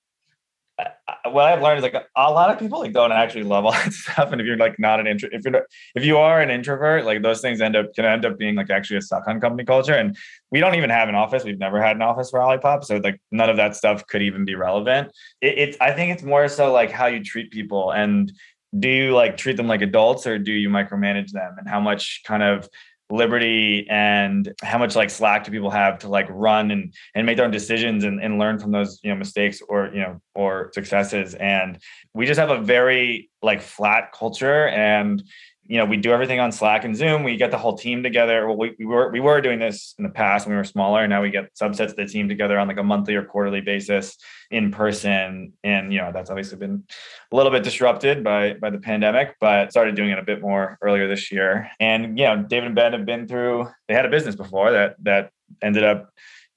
what 1.32 1.46
I've 1.46 1.62
learned 1.62 1.78
is 1.78 1.82
like 1.82 1.94
a 2.16 2.30
lot 2.30 2.50
of 2.50 2.58
people 2.58 2.80
like 2.80 2.92
don't 2.92 3.12
actually 3.12 3.44
love 3.44 3.64
all 3.64 3.72
that 3.84 3.92
stuff. 3.92 4.32
And 4.32 4.40
if 4.40 4.46
you're 4.46 4.56
like 4.56 4.78
not 4.78 5.00
an 5.00 5.06
intro, 5.06 5.28
if 5.32 5.44
you're 5.44 5.66
if 5.94 6.04
you 6.04 6.18
are 6.18 6.40
an 6.40 6.50
introvert, 6.50 7.04
like 7.04 7.22
those 7.22 7.40
things 7.40 7.60
end 7.60 7.76
up 7.76 7.94
can 7.94 8.04
end 8.04 8.24
up 8.24 8.38
being 8.38 8.54
like 8.54 8.70
actually 8.70 8.98
a 8.98 9.02
suck 9.02 9.26
on 9.26 9.40
company 9.40 9.64
culture. 9.64 9.94
And 9.94 10.16
we 10.50 10.60
don't 10.60 10.74
even 10.74 10.90
have 10.90 11.08
an 11.08 11.14
office. 11.14 11.44
We've 11.44 11.58
never 11.58 11.82
had 11.82 11.96
an 11.96 12.02
office 12.02 12.30
for 12.30 12.40
Olipop, 12.40 12.84
so 12.84 12.96
like 12.98 13.20
none 13.30 13.50
of 13.50 13.56
that 13.56 13.76
stuff 13.76 14.06
could 14.06 14.22
even 14.22 14.44
be 14.44 14.54
relevant. 14.54 15.12
It, 15.40 15.58
it's 15.58 15.76
I 15.80 15.92
think 15.92 16.12
it's 16.12 16.22
more 16.22 16.48
so 16.48 16.72
like 16.72 16.90
how 16.90 17.06
you 17.06 17.22
treat 17.22 17.50
people 17.50 17.92
and 17.92 18.32
do 18.78 18.88
you 18.88 19.14
like 19.14 19.36
treat 19.36 19.56
them 19.56 19.66
like 19.66 19.80
adults 19.80 20.26
or 20.26 20.38
do 20.38 20.52
you 20.52 20.68
micromanage 20.68 21.30
them 21.30 21.54
and 21.58 21.66
how 21.68 21.80
much 21.80 22.22
kind 22.26 22.42
of 22.42 22.68
liberty 23.10 23.86
and 23.88 24.52
how 24.62 24.78
much 24.78 24.94
like 24.94 25.10
slack 25.10 25.44
do 25.44 25.50
people 25.50 25.70
have 25.70 25.98
to 25.98 26.08
like 26.08 26.26
run 26.28 26.70
and 26.70 26.92
and 27.14 27.24
make 27.24 27.36
their 27.36 27.46
own 27.46 27.50
decisions 27.50 28.04
and, 28.04 28.22
and 28.22 28.38
learn 28.38 28.58
from 28.58 28.70
those 28.70 29.00
you 29.02 29.10
know 29.10 29.16
mistakes 29.16 29.62
or 29.68 29.90
you 29.92 30.00
know 30.00 30.20
or 30.34 30.70
successes? 30.74 31.34
And 31.34 31.78
we 32.14 32.26
just 32.26 32.38
have 32.38 32.50
a 32.50 32.60
very 32.60 33.30
like 33.42 33.62
flat 33.62 34.12
culture 34.12 34.68
and 34.68 35.22
you 35.68 35.76
know, 35.76 35.84
we 35.84 35.98
do 35.98 36.12
everything 36.12 36.40
on 36.40 36.50
Slack 36.50 36.84
and 36.84 36.96
Zoom. 36.96 37.22
We 37.24 37.36
get 37.36 37.50
the 37.50 37.58
whole 37.58 37.76
team 37.76 38.02
together. 38.02 38.46
Well, 38.46 38.56
we, 38.56 38.74
we 38.78 38.86
were 38.86 39.10
we 39.12 39.20
were 39.20 39.42
doing 39.42 39.58
this 39.58 39.94
in 39.98 40.04
the 40.04 40.10
past 40.10 40.46
when 40.46 40.54
we 40.54 40.56
were 40.56 40.64
smaller, 40.64 41.06
now 41.06 41.20
we 41.20 41.30
get 41.30 41.54
subsets 41.54 41.90
of 41.90 41.96
the 41.96 42.06
team 42.06 42.26
together 42.26 42.58
on 42.58 42.68
like 42.68 42.78
a 42.78 42.82
monthly 42.82 43.14
or 43.14 43.22
quarterly 43.22 43.60
basis 43.60 44.16
in 44.50 44.70
person. 44.70 45.52
And 45.62 45.92
you 45.92 46.00
know, 46.00 46.10
that's 46.10 46.30
obviously 46.30 46.56
been 46.56 46.84
a 47.30 47.36
little 47.36 47.52
bit 47.52 47.64
disrupted 47.64 48.24
by 48.24 48.54
by 48.54 48.70
the 48.70 48.78
pandemic, 48.78 49.36
but 49.40 49.70
started 49.70 49.94
doing 49.94 50.10
it 50.10 50.18
a 50.18 50.22
bit 50.22 50.40
more 50.40 50.78
earlier 50.80 51.06
this 51.06 51.30
year. 51.30 51.70
And 51.78 52.18
you 52.18 52.24
know, 52.24 52.42
David 52.42 52.68
and 52.68 52.74
Ben 52.74 52.94
have 52.94 53.04
been 53.04 53.28
through. 53.28 53.68
They 53.88 53.94
had 53.94 54.06
a 54.06 54.10
business 54.10 54.36
before 54.36 54.72
that 54.72 54.96
that 55.02 55.32
ended 55.62 55.84
up 55.84 56.10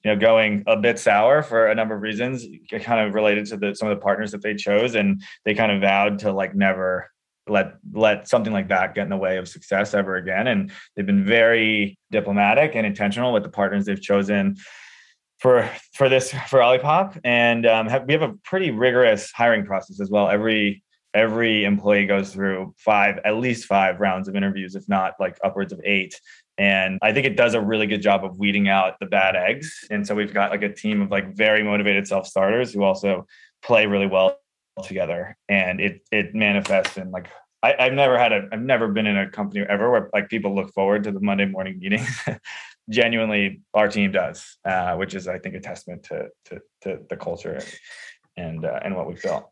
you 0.04 0.10
know 0.10 0.18
going 0.18 0.64
a 0.66 0.76
bit 0.76 0.98
sour 0.98 1.42
for 1.42 1.66
a 1.66 1.74
number 1.74 1.94
of 1.94 2.00
reasons 2.00 2.46
kind 2.70 3.06
of 3.06 3.14
related 3.14 3.44
to 3.46 3.58
the 3.58 3.74
some 3.74 3.88
of 3.88 3.96
the 3.96 4.02
partners 4.02 4.32
that 4.32 4.42
they 4.42 4.54
chose 4.54 4.94
and 4.94 5.22
they 5.44 5.54
kind 5.54 5.70
of 5.70 5.80
vowed 5.80 6.18
to 6.18 6.32
like 6.32 6.54
never 6.54 7.11
let 7.48 7.74
let 7.92 8.28
something 8.28 8.52
like 8.52 8.68
that 8.68 8.94
get 8.94 9.02
in 9.02 9.10
the 9.10 9.16
way 9.16 9.36
of 9.36 9.48
success 9.48 9.94
ever 9.94 10.16
again. 10.16 10.46
And 10.46 10.70
they've 10.94 11.06
been 11.06 11.24
very 11.24 11.98
diplomatic 12.10 12.74
and 12.74 12.86
intentional 12.86 13.32
with 13.32 13.42
the 13.42 13.48
partners 13.48 13.84
they've 13.84 14.00
chosen 14.00 14.56
for 15.38 15.68
for 15.94 16.08
this 16.08 16.32
for 16.48 16.60
Olipop. 16.60 17.18
And 17.24 17.66
um, 17.66 17.88
have, 17.88 18.04
we 18.06 18.12
have 18.12 18.22
a 18.22 18.34
pretty 18.44 18.70
rigorous 18.70 19.32
hiring 19.32 19.66
process 19.66 20.00
as 20.00 20.10
well. 20.10 20.28
Every 20.28 20.82
every 21.14 21.64
employee 21.64 22.06
goes 22.06 22.32
through 22.32 22.74
five, 22.78 23.18
at 23.24 23.36
least 23.36 23.66
five 23.66 24.00
rounds 24.00 24.28
of 24.28 24.36
interviews, 24.36 24.74
if 24.74 24.88
not 24.88 25.14
like 25.20 25.36
upwards 25.44 25.72
of 25.72 25.80
eight. 25.84 26.18
And 26.58 26.98
I 27.02 27.12
think 27.12 27.26
it 27.26 27.36
does 27.36 27.54
a 27.54 27.60
really 27.60 27.86
good 27.86 28.02
job 28.02 28.24
of 28.24 28.38
weeding 28.38 28.68
out 28.68 28.98
the 29.00 29.06
bad 29.06 29.36
eggs. 29.36 29.86
And 29.90 30.06
so 30.06 30.14
we've 30.14 30.32
got 30.32 30.50
like 30.50 30.62
a 30.62 30.72
team 30.72 31.02
of 31.02 31.10
like 31.10 31.34
very 31.34 31.62
motivated 31.62 32.06
self 32.06 32.26
starters 32.26 32.72
who 32.72 32.82
also 32.82 33.26
play 33.62 33.86
really 33.86 34.06
well 34.06 34.36
together 34.82 35.36
and 35.48 35.80
it 35.80 36.00
it 36.10 36.34
manifests 36.34 36.96
in 36.96 37.10
like 37.10 37.28
I, 37.62 37.84
have 37.84 37.92
never 37.92 38.18
had 38.18 38.32
a 38.32 38.48
I've 38.50 38.62
never 38.62 38.88
been 38.88 39.06
in 39.06 39.16
a 39.16 39.28
company 39.30 39.64
ever 39.68 39.90
where 39.90 40.10
like 40.12 40.28
people 40.28 40.54
look 40.54 40.72
forward 40.72 41.04
to 41.04 41.12
the 41.12 41.20
Monday 41.20 41.44
morning 41.46 41.78
meetings. 41.78 42.08
Genuinely, 42.90 43.60
our 43.74 43.86
team 43.86 44.10
does, 44.10 44.56
uh, 44.64 44.96
which 44.96 45.14
is 45.14 45.28
I 45.28 45.38
think 45.38 45.54
a 45.54 45.60
testament 45.60 46.02
to 46.04 46.28
to, 46.46 46.60
to 46.82 46.98
the 47.08 47.16
culture 47.16 47.62
and 48.36 48.64
uh, 48.64 48.80
and 48.82 48.96
what 48.96 49.06
we've 49.06 49.22
built. 49.22 49.48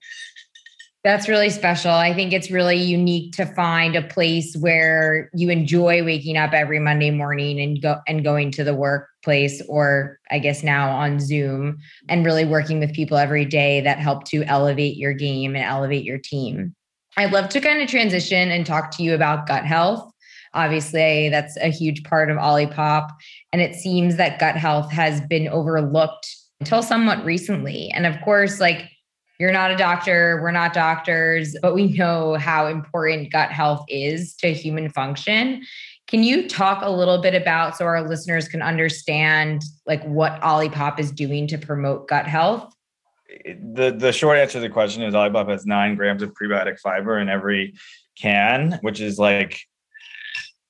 That's 1.04 1.28
really 1.28 1.48
special. 1.48 1.92
I 1.92 2.12
think 2.12 2.32
it's 2.32 2.50
really 2.50 2.76
unique 2.76 3.32
to 3.34 3.46
find 3.46 3.96
a 3.96 4.02
place 4.02 4.54
where 4.56 5.30
you 5.32 5.48
enjoy 5.48 6.04
waking 6.04 6.36
up 6.36 6.52
every 6.52 6.78
Monday 6.78 7.10
morning 7.10 7.58
and 7.60 7.80
go 7.80 8.00
and 8.06 8.22
going 8.22 8.50
to 8.52 8.64
the 8.64 8.74
workplace 9.20 9.62
or 9.68 10.18
I 10.30 10.38
guess 10.38 10.62
now 10.62 10.90
on 10.90 11.20
Zoom 11.20 11.78
and 12.08 12.24
really 12.24 12.44
working 12.44 12.80
with 12.80 12.94
people 12.94 13.16
every 13.16 13.44
day 13.44 13.80
that 13.82 13.98
help 13.98 14.24
to 14.26 14.42
elevate 14.44 14.96
your 14.96 15.12
game 15.12 15.54
and 15.54 15.64
elevate 15.64 16.04
your 16.04 16.18
team. 16.18 16.74
I'd 17.16 17.32
love 17.32 17.48
to 17.50 17.60
kind 17.60 17.82
of 17.82 17.88
transition 17.88 18.50
and 18.50 18.64
talk 18.64 18.90
to 18.96 19.02
you 19.02 19.14
about 19.14 19.46
gut 19.46 19.64
health. 19.64 20.10
Obviously, 20.54 21.28
that's 21.28 21.56
a 21.58 21.68
huge 21.68 22.02
part 22.04 22.30
of 22.30 22.36
Olipop. 22.36 23.10
And 23.52 23.60
it 23.60 23.74
seems 23.74 24.16
that 24.16 24.38
gut 24.38 24.56
health 24.56 24.90
has 24.90 25.20
been 25.22 25.48
overlooked 25.48 26.26
until 26.60 26.82
somewhat 26.82 27.24
recently. 27.24 27.90
And 27.90 28.06
of 28.06 28.20
course, 28.22 28.60
like 28.60 28.90
you're 29.38 29.52
not 29.52 29.70
a 29.70 29.76
doctor, 29.76 30.38
we're 30.42 30.50
not 30.50 30.72
doctors, 30.72 31.56
but 31.62 31.74
we 31.74 31.88
know 31.96 32.34
how 32.34 32.66
important 32.66 33.32
gut 33.32 33.50
health 33.50 33.84
is 33.88 34.34
to 34.36 34.52
human 34.52 34.90
function. 34.90 35.62
Can 36.10 36.24
you 36.24 36.48
talk 36.48 36.82
a 36.82 36.90
little 36.90 37.18
bit 37.18 37.36
about 37.40 37.76
so 37.76 37.84
our 37.84 38.02
listeners 38.02 38.48
can 38.48 38.62
understand 38.62 39.62
like 39.86 40.02
what 40.02 40.40
Olipop 40.40 40.98
is 40.98 41.12
doing 41.12 41.46
to 41.46 41.56
promote 41.56 42.08
gut 42.08 42.26
health? 42.26 42.74
The 43.44 43.92
the 43.96 44.12
short 44.12 44.36
answer 44.36 44.54
to 44.54 44.60
the 44.60 44.68
question 44.68 45.04
is 45.04 45.14
Olipop 45.14 45.48
has 45.48 45.66
nine 45.66 45.94
grams 45.94 46.24
of 46.24 46.32
prebiotic 46.34 46.80
fiber 46.80 47.20
in 47.20 47.28
every 47.28 47.74
can, 48.20 48.80
which 48.82 49.00
is 49.00 49.20
like 49.20 49.60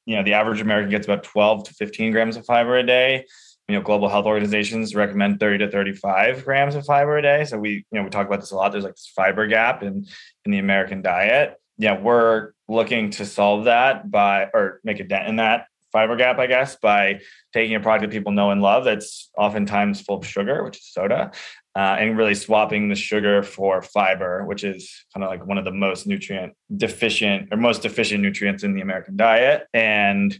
you 0.05 0.15
know 0.15 0.23
the 0.23 0.35
average 0.35 0.61
American 0.61 0.91
gets 0.91 1.07
about 1.07 1.25
12 1.25 1.65
to 1.69 1.75
15 1.75 2.13
grams 2.13 2.37
of 2.37 2.45
fiber 2.45 2.77
a 2.77 2.85
day. 2.85 3.25
You 3.67 3.77
know 3.77 3.83
global 3.83 4.11
health 4.11 4.27
organizations 4.27 4.95
recommend 4.95 5.41
30 5.41 5.65
to 5.65 5.71
35 5.71 6.45
grams 6.45 6.75
of 6.75 6.85
fiber 6.85 7.17
a 7.17 7.23
day. 7.23 7.45
So 7.45 7.59
we 7.59 7.71
you 7.71 7.85
know 7.93 8.03
we 8.03 8.11
talk 8.11 8.27
about 8.27 8.41
this 8.41 8.51
a 8.51 8.57
lot. 8.57 8.73
There's 8.73 8.85
like 8.85 8.97
this 8.97 9.11
fiber 9.17 9.47
gap 9.47 9.83
in 9.83 10.07
in 10.45 10.53
the 10.53 10.59
american 10.59 11.01
diet. 11.01 11.55
Yeah 11.79 11.99
we're 11.99 12.51
looking 12.71 13.11
to 13.11 13.27
solve 13.27 13.65
that 13.65 14.11
by 14.11 14.49
or 14.55 14.81
make 14.85 15.01
a 15.01 15.05
dent 15.05 15.29
in 15.29 15.37
that 15.37 15.67
fiber 15.93 16.15
gap 16.17 16.39
i 16.39 16.47
guess 16.47 16.77
by 16.77 17.21
taking 17.53 17.75
a 17.75 17.81
product 17.81 18.03
that 18.03 18.17
people 18.17 18.33
know 18.33 18.51
and 18.51 18.63
love 18.63 18.85
that's 18.85 19.31
oftentimes 19.37 20.01
full 20.01 20.19
of 20.19 20.27
sugar 20.27 20.63
which 20.63 20.79
is 20.79 20.87
soda 20.87 21.33
uh, 21.77 21.97
and 21.99 22.17
really 22.17 22.35
swapping 22.35 22.89
the 22.89 22.95
sugar 22.95 23.43
for 23.43 23.83
fiber 23.83 24.45
which 24.47 24.63
is 24.63 25.05
kind 25.13 25.25
of 25.25 25.31
like 25.31 25.45
one 25.47 25.59
of 25.59 25.65
the 25.65 25.73
most 25.73 26.07
nutrient 26.07 26.53
deficient 26.77 27.49
or 27.53 27.57
most 27.57 27.83
deficient 27.83 28.23
nutrients 28.23 28.63
in 28.63 28.75
the 28.75 28.81
american 28.81 29.17
diet. 29.17 29.67
And 29.75 30.39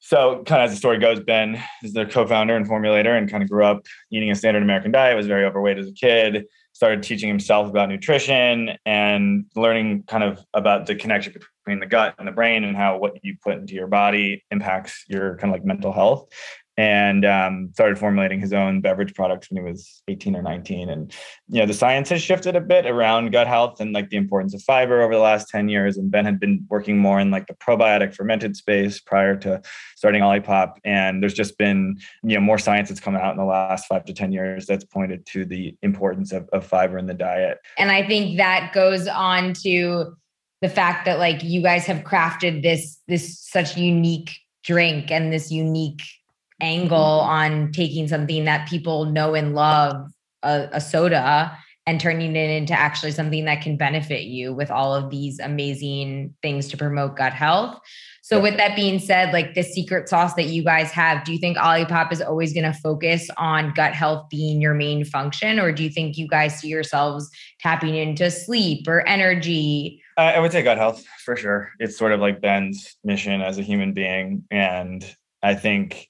so 0.00 0.42
kind 0.44 0.62
of 0.62 0.66
as 0.66 0.70
the 0.70 0.76
story 0.76 0.98
goes, 0.98 1.20
Ben 1.20 1.62
is 1.82 1.92
the 1.92 2.06
co-founder 2.06 2.56
and 2.56 2.66
formulator 2.66 3.16
and 3.16 3.30
kind 3.30 3.42
of 3.42 3.50
grew 3.50 3.64
up 3.64 3.86
eating 4.10 4.30
a 4.30 4.34
standard 4.34 4.62
American 4.62 4.90
diet, 4.90 5.16
was 5.16 5.26
very 5.26 5.44
overweight 5.44 5.78
as 5.78 5.88
a 5.88 5.92
kid, 5.92 6.46
started 6.80 7.02
teaching 7.02 7.28
himself 7.28 7.68
about 7.68 7.90
nutrition 7.90 8.70
and 8.86 9.44
learning 9.54 10.02
kind 10.04 10.24
of 10.24 10.42
about 10.54 10.86
the 10.86 10.94
connection 10.94 11.30
between 11.30 11.78
the 11.78 11.84
gut 11.84 12.14
and 12.18 12.26
the 12.26 12.32
brain 12.32 12.64
and 12.64 12.74
how 12.74 12.96
what 12.96 13.12
you 13.22 13.36
put 13.44 13.58
into 13.58 13.74
your 13.74 13.86
body 13.86 14.42
impacts 14.50 15.04
your 15.06 15.36
kind 15.36 15.52
of 15.52 15.60
like 15.60 15.66
mental 15.66 15.92
health 15.92 16.32
and 16.80 17.26
um, 17.26 17.68
started 17.74 17.98
formulating 17.98 18.40
his 18.40 18.54
own 18.54 18.80
beverage 18.80 19.14
products 19.14 19.50
when 19.50 19.62
he 19.62 19.70
was 19.70 20.02
18 20.08 20.34
or 20.34 20.40
19 20.40 20.88
and 20.88 21.14
you 21.48 21.60
know 21.60 21.66
the 21.66 21.74
science 21.74 22.08
has 22.08 22.22
shifted 22.22 22.56
a 22.56 22.60
bit 22.60 22.86
around 22.86 23.32
gut 23.32 23.46
health 23.46 23.80
and 23.80 23.92
like 23.92 24.08
the 24.08 24.16
importance 24.16 24.54
of 24.54 24.62
fiber 24.62 25.02
over 25.02 25.12
the 25.12 25.20
last 25.20 25.50
10 25.50 25.68
years. 25.68 25.98
And 25.98 26.10
ben 26.10 26.24
had 26.24 26.40
been 26.40 26.64
working 26.70 26.96
more 26.96 27.20
in 27.20 27.30
like 27.30 27.48
the 27.48 27.54
probiotic 27.54 28.14
fermented 28.14 28.56
space 28.56 28.98
prior 28.98 29.36
to 29.40 29.60
starting 29.94 30.22
olipop. 30.22 30.76
And 30.82 31.22
there's 31.22 31.34
just 31.34 31.58
been 31.58 31.98
you 32.22 32.36
know 32.36 32.40
more 32.40 32.56
science 32.56 32.88
that's 32.88 33.00
come 33.00 33.14
out 33.14 33.32
in 33.32 33.36
the 33.36 33.44
last 33.44 33.86
five 33.86 34.06
to 34.06 34.14
10 34.14 34.32
years 34.32 34.64
that's 34.64 34.84
pointed 34.84 35.26
to 35.26 35.44
the 35.44 35.76
importance 35.82 36.32
of, 36.32 36.48
of 36.54 36.64
fiber 36.64 36.96
in 36.96 37.04
the 37.04 37.14
diet. 37.14 37.58
And 37.76 37.90
i 37.90 38.06
think 38.06 38.38
that 38.38 38.72
goes 38.72 39.06
on 39.06 39.52
to 39.64 40.16
the 40.62 40.70
fact 40.70 41.04
that 41.04 41.18
like 41.18 41.42
you 41.42 41.60
guys 41.60 41.84
have 41.84 42.04
crafted 42.04 42.62
this 42.62 42.98
this 43.06 43.38
such 43.38 43.76
unique 43.76 44.30
drink 44.64 45.10
and 45.10 45.30
this 45.30 45.50
unique 45.50 46.02
angle 46.60 46.98
on 46.98 47.72
taking 47.72 48.08
something 48.08 48.44
that 48.44 48.68
people 48.68 49.06
know 49.06 49.34
and 49.34 49.54
love, 49.54 50.10
a, 50.42 50.68
a 50.72 50.80
soda, 50.80 51.56
and 51.86 52.00
turning 52.00 52.36
it 52.36 52.50
into 52.50 52.72
actually 52.72 53.10
something 53.10 53.46
that 53.46 53.62
can 53.62 53.76
benefit 53.76 54.24
you 54.24 54.52
with 54.52 54.70
all 54.70 54.94
of 54.94 55.10
these 55.10 55.38
amazing 55.40 56.34
things 56.42 56.68
to 56.68 56.76
promote 56.76 57.16
gut 57.16 57.32
health. 57.32 57.80
So, 58.22 58.40
with 58.40 58.58
that 58.58 58.76
being 58.76 59.00
said, 59.00 59.32
like 59.32 59.54
the 59.54 59.62
secret 59.62 60.08
sauce 60.08 60.34
that 60.34 60.46
you 60.46 60.62
guys 60.62 60.92
have, 60.92 61.24
do 61.24 61.32
you 61.32 61.38
think 61.38 61.56
Olipop 61.56 62.12
is 62.12 62.20
always 62.20 62.52
going 62.52 62.70
to 62.70 62.78
focus 62.78 63.28
on 63.38 63.72
gut 63.74 63.92
health 63.92 64.28
being 64.30 64.60
your 64.60 64.74
main 64.74 65.04
function? 65.04 65.58
Or 65.58 65.72
do 65.72 65.82
you 65.82 65.90
think 65.90 66.16
you 66.16 66.28
guys 66.28 66.60
see 66.60 66.68
yourselves 66.68 67.28
tapping 67.58 67.96
into 67.96 68.30
sleep 68.30 68.86
or 68.86 69.06
energy? 69.08 70.00
I 70.16 70.38
would 70.38 70.52
say 70.52 70.62
gut 70.62 70.78
health 70.78 71.04
for 71.24 71.34
sure. 71.34 71.72
It's 71.80 71.96
sort 71.96 72.12
of 72.12 72.20
like 72.20 72.40
Ben's 72.40 72.96
mission 73.02 73.40
as 73.40 73.58
a 73.58 73.62
human 73.62 73.94
being. 73.94 74.44
And 74.50 75.04
I 75.42 75.54
think 75.54 76.08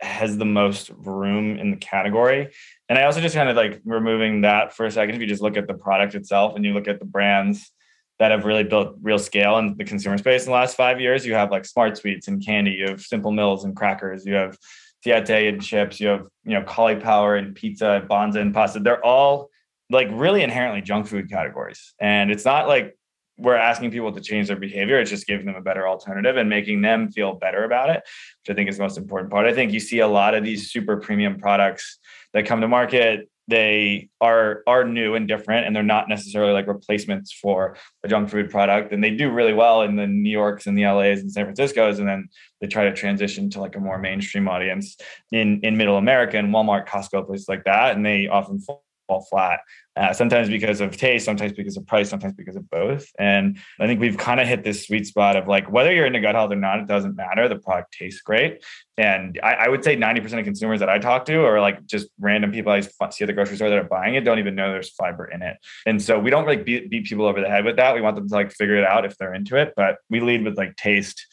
has 0.00 0.36
the 0.36 0.44
most 0.44 0.90
room 0.96 1.58
in 1.58 1.70
the 1.70 1.76
category. 1.76 2.50
And 2.88 2.98
I 2.98 3.04
also 3.04 3.20
just 3.20 3.34
kind 3.34 3.48
of 3.48 3.56
like 3.56 3.80
removing 3.84 4.42
that 4.42 4.74
for 4.74 4.86
a 4.86 4.90
second. 4.90 5.14
If 5.14 5.20
you 5.20 5.26
just 5.26 5.42
look 5.42 5.56
at 5.56 5.66
the 5.66 5.74
product 5.74 6.14
itself 6.14 6.54
and 6.56 6.64
you 6.64 6.72
look 6.72 6.88
at 6.88 6.98
the 6.98 7.04
brands 7.04 7.70
that 8.18 8.30
have 8.30 8.44
really 8.44 8.64
built 8.64 8.96
real 9.00 9.18
scale 9.18 9.58
in 9.58 9.76
the 9.76 9.84
consumer 9.84 10.18
space 10.18 10.44
in 10.44 10.50
the 10.50 10.54
last 10.54 10.76
five 10.76 11.00
years, 11.00 11.24
you 11.24 11.34
have 11.34 11.50
like 11.50 11.62
SmartSweets 11.64 12.28
and 12.28 12.44
candy, 12.44 12.72
you 12.72 12.86
have 12.88 13.00
Simple 13.00 13.32
Mills 13.32 13.64
and 13.64 13.76
crackers, 13.76 14.26
you 14.26 14.34
have 14.34 14.56
Siete 15.04 15.48
and 15.48 15.62
chips, 15.62 16.00
you 16.00 16.08
have 16.08 16.26
you 16.44 16.54
know 16.54 16.62
Caulipower 16.62 17.38
and 17.38 17.54
pizza, 17.54 18.04
Banza 18.08 18.40
and 18.40 18.52
pasta. 18.52 18.80
They're 18.80 19.04
all 19.04 19.50
like 19.90 20.08
really 20.10 20.42
inherently 20.42 20.82
junk 20.82 21.06
food 21.06 21.30
categories, 21.30 21.94
and 22.00 22.30
it's 22.32 22.44
not 22.44 22.66
like 22.66 22.97
we're 23.38 23.56
asking 23.56 23.92
people 23.92 24.12
to 24.12 24.20
change 24.20 24.48
their 24.48 24.56
behavior. 24.56 24.98
It's 24.98 25.10
just 25.10 25.26
giving 25.26 25.46
them 25.46 25.54
a 25.54 25.60
better 25.60 25.86
alternative 25.86 26.36
and 26.36 26.50
making 26.50 26.82
them 26.82 27.10
feel 27.10 27.34
better 27.34 27.64
about 27.64 27.88
it, 27.88 28.02
which 28.42 28.52
I 28.52 28.54
think 28.54 28.68
is 28.68 28.76
the 28.76 28.82
most 28.82 28.98
important 28.98 29.30
part. 29.30 29.46
I 29.46 29.54
think 29.54 29.72
you 29.72 29.80
see 29.80 30.00
a 30.00 30.08
lot 30.08 30.34
of 30.34 30.44
these 30.44 30.70
super 30.70 30.96
premium 30.96 31.38
products 31.38 31.98
that 32.34 32.46
come 32.46 32.60
to 32.60 32.68
market. 32.68 33.28
They 33.46 34.10
are 34.20 34.62
are 34.66 34.84
new 34.84 35.14
and 35.14 35.26
different, 35.26 35.66
and 35.66 35.74
they're 35.74 35.82
not 35.82 36.08
necessarily 36.08 36.52
like 36.52 36.66
replacements 36.66 37.32
for 37.32 37.78
a 38.04 38.08
junk 38.08 38.28
food 38.28 38.50
product. 38.50 38.92
And 38.92 39.02
they 39.02 39.10
do 39.10 39.30
really 39.30 39.54
well 39.54 39.82
in 39.82 39.96
the 39.96 40.06
New 40.06 40.30
Yorks 40.30 40.66
and 40.66 40.76
the 40.76 40.86
LAs 40.86 41.20
and 41.20 41.32
San 41.32 41.46
Franciscos, 41.46 41.98
and 41.98 42.06
then 42.06 42.28
they 42.60 42.66
try 42.66 42.84
to 42.84 42.92
transition 42.92 43.48
to 43.50 43.60
like 43.60 43.74
a 43.74 43.80
more 43.80 43.98
mainstream 43.98 44.48
audience 44.48 44.98
in 45.32 45.60
in 45.62 45.78
Middle 45.78 45.96
America 45.96 46.36
and 46.36 46.52
Walmart, 46.52 46.86
Costco, 46.86 47.26
places 47.26 47.48
like 47.48 47.64
that. 47.64 47.96
And 47.96 48.04
they 48.04 48.26
often 48.26 48.60
fall 48.60 48.84
flat. 49.08 49.60
Uh, 49.96 50.12
sometimes 50.12 50.48
because 50.48 50.80
of 50.80 50.96
taste, 50.96 51.24
sometimes 51.24 51.52
because 51.52 51.76
of 51.76 51.86
price, 51.86 52.08
sometimes 52.08 52.34
because 52.34 52.54
of 52.54 52.68
both. 52.70 53.08
And 53.18 53.58
I 53.80 53.86
think 53.86 54.00
we've 54.00 54.16
kind 54.16 54.38
of 54.38 54.46
hit 54.46 54.62
this 54.62 54.86
sweet 54.86 55.06
spot 55.06 55.34
of 55.34 55.48
like 55.48 55.70
whether 55.72 55.92
you're 55.92 56.06
into 56.06 56.20
gut 56.20 56.36
health 56.36 56.52
or 56.52 56.56
not, 56.56 56.78
it 56.78 56.86
doesn't 56.86 57.16
matter. 57.16 57.48
The 57.48 57.56
product 57.56 57.96
tastes 57.98 58.20
great. 58.20 58.64
And 58.96 59.40
I, 59.42 59.54
I 59.54 59.68
would 59.68 59.82
say 59.82 59.96
90% 59.96 60.38
of 60.38 60.44
consumers 60.44 60.80
that 60.80 60.88
I 60.88 60.98
talk 60.98 61.24
to 61.26 61.44
are 61.44 61.60
like 61.60 61.84
just 61.86 62.08
random 62.20 62.52
people 62.52 62.70
I 62.70 62.80
see 62.80 62.90
at 63.00 63.26
the 63.26 63.32
grocery 63.32 63.56
store 63.56 63.70
that 63.70 63.78
are 63.78 63.84
buying 63.84 64.14
it 64.14 64.20
don't 64.20 64.38
even 64.38 64.54
know 64.54 64.70
there's 64.70 64.90
fiber 64.90 65.24
in 65.24 65.42
it. 65.42 65.56
And 65.86 66.00
so 66.00 66.18
we 66.18 66.30
don't 66.30 66.44
really 66.44 66.62
beat, 66.62 66.90
beat 66.90 67.06
people 67.06 67.26
over 67.26 67.40
the 67.40 67.48
head 67.48 67.64
with 67.64 67.76
that. 67.76 67.94
We 67.94 68.00
want 68.00 68.16
them 68.16 68.28
to 68.28 68.34
like 68.34 68.52
figure 68.52 68.76
it 68.76 68.84
out 68.84 69.04
if 69.04 69.16
they're 69.16 69.34
into 69.34 69.56
it, 69.56 69.72
but 69.76 69.96
we 70.10 70.20
lead 70.20 70.44
with 70.44 70.56
like 70.56 70.76
taste 70.76 71.26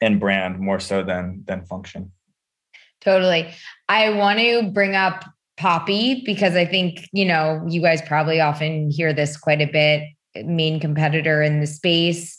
and 0.00 0.20
brand 0.20 0.58
more 0.58 0.80
so 0.80 1.02
than 1.02 1.42
than 1.46 1.64
function. 1.64 2.12
Totally. 3.00 3.54
I 3.88 4.10
want 4.10 4.38
to 4.40 4.70
bring 4.70 4.96
up 4.96 5.24
Poppi 5.56 6.22
because 6.24 6.54
I 6.54 6.66
think, 6.66 7.08
you 7.12 7.24
know, 7.24 7.64
you 7.68 7.80
guys 7.80 8.02
probably 8.02 8.40
often 8.40 8.90
hear 8.90 9.12
this 9.12 9.36
quite 9.36 9.60
a 9.60 9.66
bit, 9.66 10.02
main 10.44 10.80
competitor 10.80 11.42
in 11.42 11.60
the 11.60 11.66
space. 11.66 12.38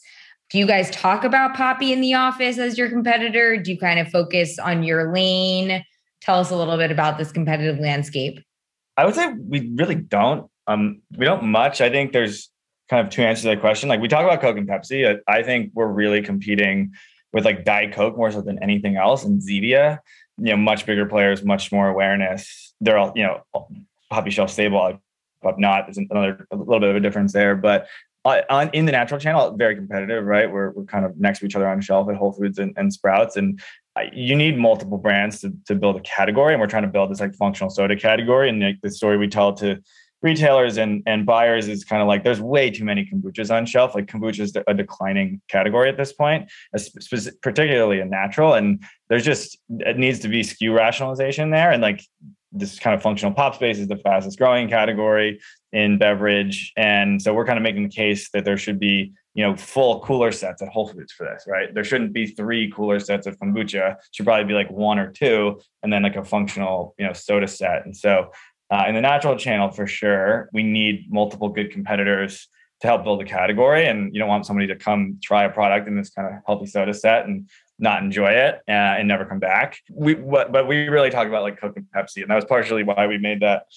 Do 0.50 0.58
you 0.58 0.68
guys 0.68 0.90
talk 0.92 1.24
about 1.24 1.56
Poppi 1.56 1.92
in 1.92 2.02
the 2.02 2.14
office 2.14 2.58
as 2.58 2.78
your 2.78 2.90
competitor? 2.90 3.58
Do 3.58 3.72
you 3.72 3.80
kind 3.80 4.00
of 4.00 4.08
focus 4.10 4.60
on 4.60 4.84
your 4.84 5.12
lane? 5.14 5.84
Tell 6.22 6.40
us 6.40 6.52
a 6.52 6.56
little 6.56 6.78
bit 6.78 6.92
about 6.92 7.18
this 7.18 7.32
competitive 7.32 7.80
landscape. 7.80 8.40
I 8.96 9.06
would 9.06 9.16
say 9.16 9.34
we 9.34 9.72
really 9.76 9.96
don't. 9.96 10.50
Um, 10.68 11.02
we 11.18 11.26
don't 11.26 11.44
much. 11.44 11.82
I 11.82 11.90
think 11.90 12.14
there's 12.14 12.50
kind 12.90 13.06
of 13.06 13.12
two 13.12 13.24
answers 13.24 13.44
to 13.44 13.50
that 13.50 13.62
question. 13.62 13.90
Like 13.90 14.00
we 14.00 14.08
talk 14.08 14.24
about 14.24 14.42
Coke 14.42 14.58
and 14.58 14.68
Pepsi. 14.68 15.20
I, 15.28 15.40
I 15.40 15.44
think 15.44 15.72
we're 15.74 15.88
really 15.88 16.22
competing 16.22 16.94
with 17.34 17.46
like 17.46 17.66
Diet 17.66 17.94
Coke 17.94 18.16
more 18.16 18.32
so 18.32 18.42
than 18.42 18.62
anything 18.64 18.96
else 18.96 19.24
and 19.24 19.42
Zevia 19.42 20.00
you 20.38 20.52
know 20.52 20.58
much 20.58 20.86
bigger 20.86 21.06
players, 21.06 21.44
much 21.44 21.72
more 21.72 21.88
awareness. 21.88 22.67
They're 22.82 22.98
all 22.98 23.14
you 23.16 23.24
know 23.24 23.44
Poppi 24.10 24.30
shelf 24.30 24.50
stable, 24.50 25.00
but 25.42 25.60
not 25.60 25.90
is 25.90 25.98
another 25.98 26.48
a 26.52 26.56
little 26.56 26.80
bit 26.80 26.90
of 26.90 26.96
a 26.96 27.00
difference 27.00 27.34
there. 27.34 27.56
But 27.56 27.88
on 28.26 28.70
in 28.74 28.86
the 28.86 28.92
natural 28.92 29.20
channel, 29.20 29.56
very 29.56 29.76
competitive, 29.76 30.26
right? 30.26 30.52
We're 30.52 30.72
we're 30.72 30.86
kind 30.86 31.06
of 31.06 31.18
next 31.18 31.40
to 31.40 31.46
each 31.46 31.56
other 31.56 31.68
on 31.68 31.82
shelf 31.82 32.10
at 32.10 32.16
Whole 32.16 32.34
Foods 32.34 32.60
and, 32.60 32.74
and 32.78 32.92
Sprouts, 32.92 33.38
and 33.38 33.60
you 34.14 34.36
need 34.36 34.58
multiple 34.58 34.98
brands 34.98 35.42
to 35.42 35.54
to 35.66 35.76
build 35.76 35.96
a 35.96 36.02
category. 36.02 36.54
And 36.54 36.62
we're 36.62 36.68
trying 36.68 36.84
to 36.84 36.90
build 36.90 37.12
this 37.12 37.20
like 37.20 37.36
functional 37.36 37.70
soda 37.70 37.96
category. 37.96 38.50
And 38.50 38.62
like 38.62 38.82
the 38.82 38.92
story 38.92 39.18
we 39.18 39.28
tell 39.28 39.54
to 39.56 39.82
retailers 40.22 40.78
and, 40.78 41.04
and 41.06 41.26
buyers 41.26 41.68
is 41.68 41.84
kind 41.84 42.02
of 42.02 42.08
like 42.08 42.24
there's 42.24 42.42
way 42.42 42.72
too 42.72 42.84
many 42.84 43.06
kombuchas 43.06 43.56
on 43.56 43.66
shelf. 43.66 43.94
Like 43.94 44.08
kombucha 44.08 44.40
is 44.40 44.56
a 44.68 44.74
declining 44.74 45.42
category 45.48 45.90
at 45.90 45.98
this 45.98 46.12
point, 46.12 46.50
particularly 47.42 48.00
a 48.00 48.06
natural. 48.06 48.56
And 48.56 48.84
there's 49.10 49.24
just 49.24 49.58
it 49.70 49.98
needs 49.98 50.20
to 50.20 50.28
be 50.28 50.42
SKU 50.42 50.76
rationalization 50.76 51.52
there. 51.52 51.72
And 51.72 51.82
like 51.82 52.04
this 52.52 52.80
kind 52.80 52.96
of 52.96 53.02
functional 53.02 53.34
pop 53.34 53.56
space 53.56 53.78
is 53.78 53.88
the 53.88 53.98
fastest 53.98 54.38
growing 54.38 54.70
category 54.70 55.40
in 55.74 55.98
beverage. 55.98 56.72
And 56.78 57.22
so 57.22 57.34
we're 57.34 57.46
kind 57.46 57.58
of 57.58 57.64
making 57.64 57.84
the 57.84 57.90
case 57.90 58.30
that 58.32 58.46
there 58.46 58.58
should 58.58 58.80
be 58.80 59.14
you 59.34 59.44
know 59.44 59.56
full 59.56 60.00
cooler 60.02 60.32
sets 60.32 60.62
at 60.62 60.70
Whole 60.70 60.88
Foods 60.88 61.12
for 61.12 61.26
this, 61.26 61.46
right? 61.48 61.72
There 61.74 61.84
shouldn't 61.84 62.12
be 62.12 62.26
three 62.26 62.72
cooler 62.72 63.00
sets 63.00 63.28
of 63.28 63.38
kombucha. 63.38 63.92
It 63.92 63.98
should 64.12 64.26
probably 64.26 64.46
be 64.46 64.54
like 64.54 64.72
one 64.72 64.98
or 64.98 65.12
two, 65.12 65.62
and 65.84 65.94
then 65.94 66.02
like 66.04 66.16
a 66.16 66.24
functional 66.24 66.96
you 66.98 67.06
know 67.06 67.14
soda 67.14 67.48
set. 67.48 67.86
And 67.86 67.96
so 67.96 68.32
uh, 68.72 68.86
in 68.88 68.96
the 68.96 69.02
natural 69.02 69.38
channel, 69.38 69.70
for 69.70 69.86
sure, 69.86 70.50
we 70.54 70.64
need 70.64 71.06
multiple 71.10 71.50
good 71.50 71.72
competitors 71.72 72.48
to 72.82 72.88
help 72.88 73.04
build 73.04 73.22
a 73.22 73.26
category. 73.26 73.88
And 73.88 74.14
you 74.14 74.20
don't 74.20 74.30
want 74.30 74.46
somebody 74.46 74.68
to 74.68 74.76
come 74.76 75.20
try 75.24 75.46
a 75.46 75.50
product 75.50 75.88
in 75.88 75.96
this 75.96 76.10
kind 76.10 76.28
of 76.28 76.42
healthy 76.46 76.66
soda 76.66 76.94
set 76.94 77.26
and 77.26 77.50
not 77.80 78.02
enjoy 78.02 78.30
it 78.30 78.56
uh, 78.68 78.72
and 78.72 79.08
never 79.08 79.26
come 79.26 79.40
back. 79.40 79.80
We, 79.92 80.16
but 80.16 80.68
we 80.68 80.88
really 80.88 81.10
talk 81.10 81.28
about 81.28 81.44
like 81.44 81.60
Coke 81.60 81.78
and 81.78 81.86
Pepsi, 81.96 82.22
and 82.22 82.30
that 82.30 82.36
was 82.36 82.46
partially 82.46 82.84
why 82.84 83.08
we 83.08 83.18
made 83.18 83.42
that 83.42 83.68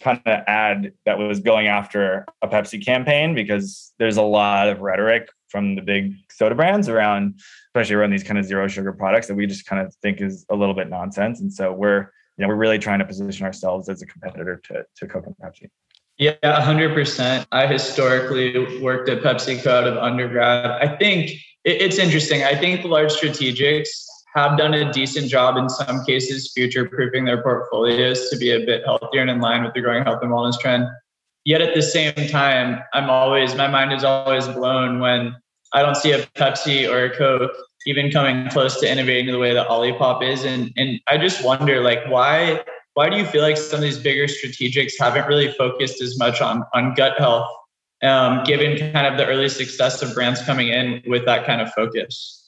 kind 0.00 0.20
of 0.26 0.42
ad 0.46 0.92
that 1.06 1.18
was 1.18 1.40
going 1.40 1.68
after 1.68 2.26
a 2.42 2.48
Pepsi 2.48 2.84
campaign 2.84 3.34
because 3.34 3.92
there's 3.98 4.16
a 4.16 4.22
lot 4.22 4.68
of 4.68 4.80
rhetoric 4.80 5.28
from 5.48 5.76
the 5.76 5.82
big 5.82 6.14
soda 6.30 6.54
brands 6.54 6.88
around, 6.88 7.38
especially 7.68 7.94
around 7.94 8.10
these 8.10 8.24
kind 8.24 8.38
of 8.38 8.44
zero 8.44 8.66
sugar 8.66 8.92
products 8.92 9.28
that 9.28 9.36
we 9.36 9.46
just 9.46 9.66
kind 9.66 9.86
of 9.86 9.94
think 10.02 10.20
is 10.20 10.44
a 10.50 10.56
little 10.56 10.74
bit 10.74 10.90
nonsense. 10.90 11.40
And 11.40 11.52
so 11.52 11.72
we're 11.72 12.10
you 12.36 12.42
know, 12.42 12.48
we're 12.48 12.56
really 12.56 12.78
trying 12.78 12.98
to 12.98 13.04
position 13.04 13.46
ourselves 13.46 13.88
as 13.88 14.02
a 14.02 14.06
competitor 14.06 14.60
to, 14.64 14.84
to 14.96 15.06
Coke 15.06 15.26
and 15.26 15.36
Pepsi. 15.36 15.70
Yeah, 16.16 16.34
100%. 16.44 17.46
I 17.50 17.66
historically 17.66 18.80
worked 18.80 19.08
at 19.08 19.22
PepsiCo 19.22 19.66
out 19.66 19.86
of 19.86 19.96
undergrad. 19.96 20.70
I 20.70 20.96
think 20.96 21.32
it's 21.64 21.98
interesting. 21.98 22.42
I 22.42 22.54
think 22.54 22.82
the 22.82 22.88
large 22.88 23.12
strategics 23.12 23.88
have 24.34 24.58
done 24.58 24.74
a 24.74 24.92
decent 24.92 25.28
job 25.28 25.56
in 25.56 25.68
some 25.68 26.04
cases 26.04 26.52
future 26.52 26.88
proofing 26.88 27.24
their 27.24 27.42
portfolios 27.42 28.28
to 28.30 28.36
be 28.36 28.50
a 28.50 28.64
bit 28.64 28.82
healthier 28.84 29.20
and 29.20 29.30
in 29.30 29.40
line 29.40 29.62
with 29.62 29.72
the 29.74 29.80
growing 29.80 30.02
health 30.02 30.20
and 30.22 30.30
wellness 30.30 30.58
trend. 30.58 30.86
Yet 31.44 31.60
at 31.60 31.74
the 31.74 31.82
same 31.82 32.14
time, 32.28 32.80
I'm 32.94 33.10
always, 33.10 33.54
my 33.54 33.68
mind 33.68 33.92
is 33.92 34.02
always 34.02 34.48
blown 34.48 34.98
when 34.98 35.36
I 35.72 35.82
don't 35.82 35.96
see 35.96 36.12
a 36.12 36.18
Pepsi 36.18 36.88
or 36.88 37.04
a 37.04 37.16
Coke 37.16 37.52
even 37.86 38.10
coming 38.10 38.48
close 38.48 38.80
to 38.80 38.90
innovating 38.90 39.30
the 39.30 39.38
way 39.38 39.52
that 39.52 39.68
Olipop 39.68 40.22
is. 40.22 40.44
And 40.44 40.72
and 40.76 41.00
I 41.06 41.18
just 41.18 41.44
wonder, 41.44 41.80
like, 41.80 42.06
why 42.08 42.62
why 42.94 43.10
do 43.10 43.16
you 43.16 43.26
feel 43.26 43.42
like 43.42 43.56
some 43.56 43.78
of 43.78 43.82
these 43.82 43.98
bigger 43.98 44.26
strategics 44.26 44.92
haven't 44.98 45.26
really 45.26 45.52
focused 45.52 46.00
as 46.00 46.18
much 46.18 46.40
on 46.40 46.64
on 46.74 46.94
gut 46.94 47.18
health, 47.18 47.48
um, 48.02 48.44
given 48.44 48.76
kind 48.92 49.06
of 49.06 49.16
the 49.16 49.26
early 49.26 49.48
success 49.48 50.02
of 50.02 50.14
brands 50.14 50.42
coming 50.42 50.68
in 50.68 51.02
with 51.06 51.24
that 51.26 51.46
kind 51.46 51.60
of 51.60 51.72
focus? 51.72 52.40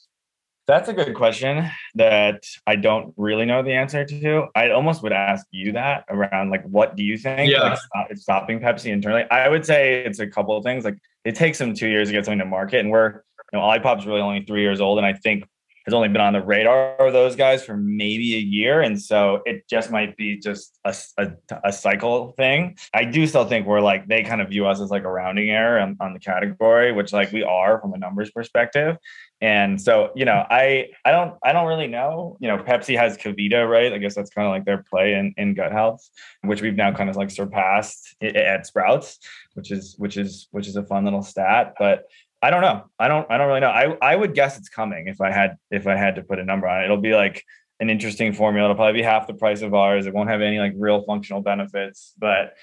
That's 0.67 0.89
a 0.89 0.93
good 0.93 1.15
question 1.15 1.69
that 1.95 2.43
I 2.65 2.75
don't 2.75 3.13
really 3.15 3.45
know 3.45 3.63
the 3.63 3.71
answer 3.71 4.03
to. 4.03 4.47
I 4.53 4.71
almost 4.71 5.01
would 5.01 5.13
ask 5.13 5.45
you 5.49 5.71
that 5.71 6.03
around 6.09 6.49
like, 6.49 6.63
what 6.65 6.97
do 6.97 7.03
you 7.03 7.17
think? 7.17 7.49
Yeah. 7.49 7.61
Like 7.61 7.77
stop, 7.77 8.07
stopping 8.15 8.59
Pepsi 8.59 8.91
internally. 8.91 9.23
I 9.31 9.47
would 9.47 9.65
say 9.65 10.03
it's 10.03 10.19
a 10.19 10.27
couple 10.27 10.57
of 10.57 10.65
things. 10.65 10.83
Like 10.83 10.97
it 11.23 11.35
takes 11.35 11.57
them 11.57 11.73
two 11.73 11.87
years 11.87 12.09
to 12.09 12.13
get 12.13 12.25
something 12.25 12.39
to 12.39 12.45
market, 12.45 12.81
and 12.81 12.91
we're 12.91 13.21
you 13.53 13.59
know 13.59 13.61
Olipop's 13.61 14.05
really 14.05 14.19
only 14.19 14.43
three 14.43 14.61
years 14.61 14.81
old, 14.81 14.97
and 14.97 15.07
I 15.07 15.13
think 15.13 15.45
has 15.87 15.93
only 15.93 16.09
been 16.09 16.19
on 16.19 16.33
the 16.33 16.43
radar 16.43 16.97
of 16.97 17.13
those 17.13 17.37
guys 17.37 17.63
for 17.63 17.77
maybe 17.77 18.35
a 18.35 18.39
year. 18.39 18.81
And 18.81 19.01
so 19.01 19.41
it 19.45 19.63
just 19.69 19.89
might 19.89 20.17
be 20.17 20.37
just 20.37 20.77
a, 20.83 20.93
a, 21.17 21.31
a, 21.63 21.71
cycle 21.71 22.33
thing. 22.33 22.77
I 22.93 23.05
do 23.05 23.25
still 23.25 23.45
think 23.45 23.65
we're 23.65 23.79
like, 23.79 24.05
they 24.05 24.21
kind 24.21 24.41
of 24.41 24.49
view 24.49 24.67
us 24.67 24.81
as 24.81 24.89
like 24.89 25.05
a 25.05 25.09
rounding 25.09 25.49
error 25.49 25.79
on, 25.79 25.95
on 26.01 26.11
the 26.11 26.19
category, 26.19 26.91
which 26.91 27.13
like 27.13 27.31
we 27.31 27.41
are 27.41 27.79
from 27.79 27.93
a 27.93 27.97
numbers 27.97 28.29
perspective. 28.31 28.97
And 29.39 29.79
so, 29.79 30.11
you 30.13 30.25
know, 30.25 30.45
I 30.49 30.87
I 31.05 31.11
don't 31.11 31.35
I 31.43 31.53
don't 31.53 31.67
really 31.67 31.87
know. 31.87 32.37
You 32.41 32.47
know, 32.47 32.57
Pepsi 32.57 32.97
has 32.97 33.15
KeVita, 33.17 33.69
right? 33.69 33.93
I 33.93 33.99
guess 33.99 34.15
that's 34.15 34.31
kind 34.31 34.47
of 34.47 34.51
like 34.51 34.65
their 34.65 34.83
play 34.89 35.13
in, 35.13 35.33
in 35.37 35.53
gut 35.53 35.71
health, 35.71 36.09
which 36.41 36.61
we've 36.61 36.75
now 36.75 36.91
kind 36.91 37.09
of 37.09 37.15
like 37.15 37.29
surpassed 37.29 38.15
at 38.21 38.65
Sprouts, 38.65 39.19
which 39.53 39.71
is 39.71 39.95
which 39.99 40.17
is 40.17 40.47
which 40.51 40.67
is 40.67 40.75
a 40.75 40.83
fun 40.83 41.05
little 41.05 41.21
stat. 41.21 41.75
But 41.77 42.05
I 42.41 42.49
don't 42.49 42.61
know. 42.61 42.85
I 42.99 43.07
don't 43.07 43.29
I 43.31 43.37
don't 43.37 43.47
really 43.47 43.61
know. 43.61 43.69
I 43.69 43.97
I 44.01 44.15
would 44.15 44.33
guess 44.35 44.57
it's 44.57 44.69
coming 44.69 45.07
if 45.07 45.21
I 45.21 45.31
had 45.31 45.57
if 45.71 45.87
I 45.87 45.95
had 45.95 46.15
to 46.15 46.21
put 46.21 46.39
a 46.39 46.45
number 46.45 46.67
on 46.67 46.81
it. 46.81 46.85
It'll 46.85 46.97
be 46.97 47.15
like 47.15 47.43
an 47.79 47.89
interesting 47.89 48.33
formula. 48.33 48.67
It'll 48.67 48.75
probably 48.75 49.01
be 49.01 49.03
half 49.03 49.27
the 49.27 49.33
price 49.33 49.61
of 49.61 49.73
ours. 49.73 50.05
It 50.05 50.13
won't 50.13 50.29
have 50.29 50.41
any 50.41 50.59
like 50.59 50.73
real 50.75 51.03
functional 51.03 51.41
benefits, 51.41 52.13
but 52.17 52.53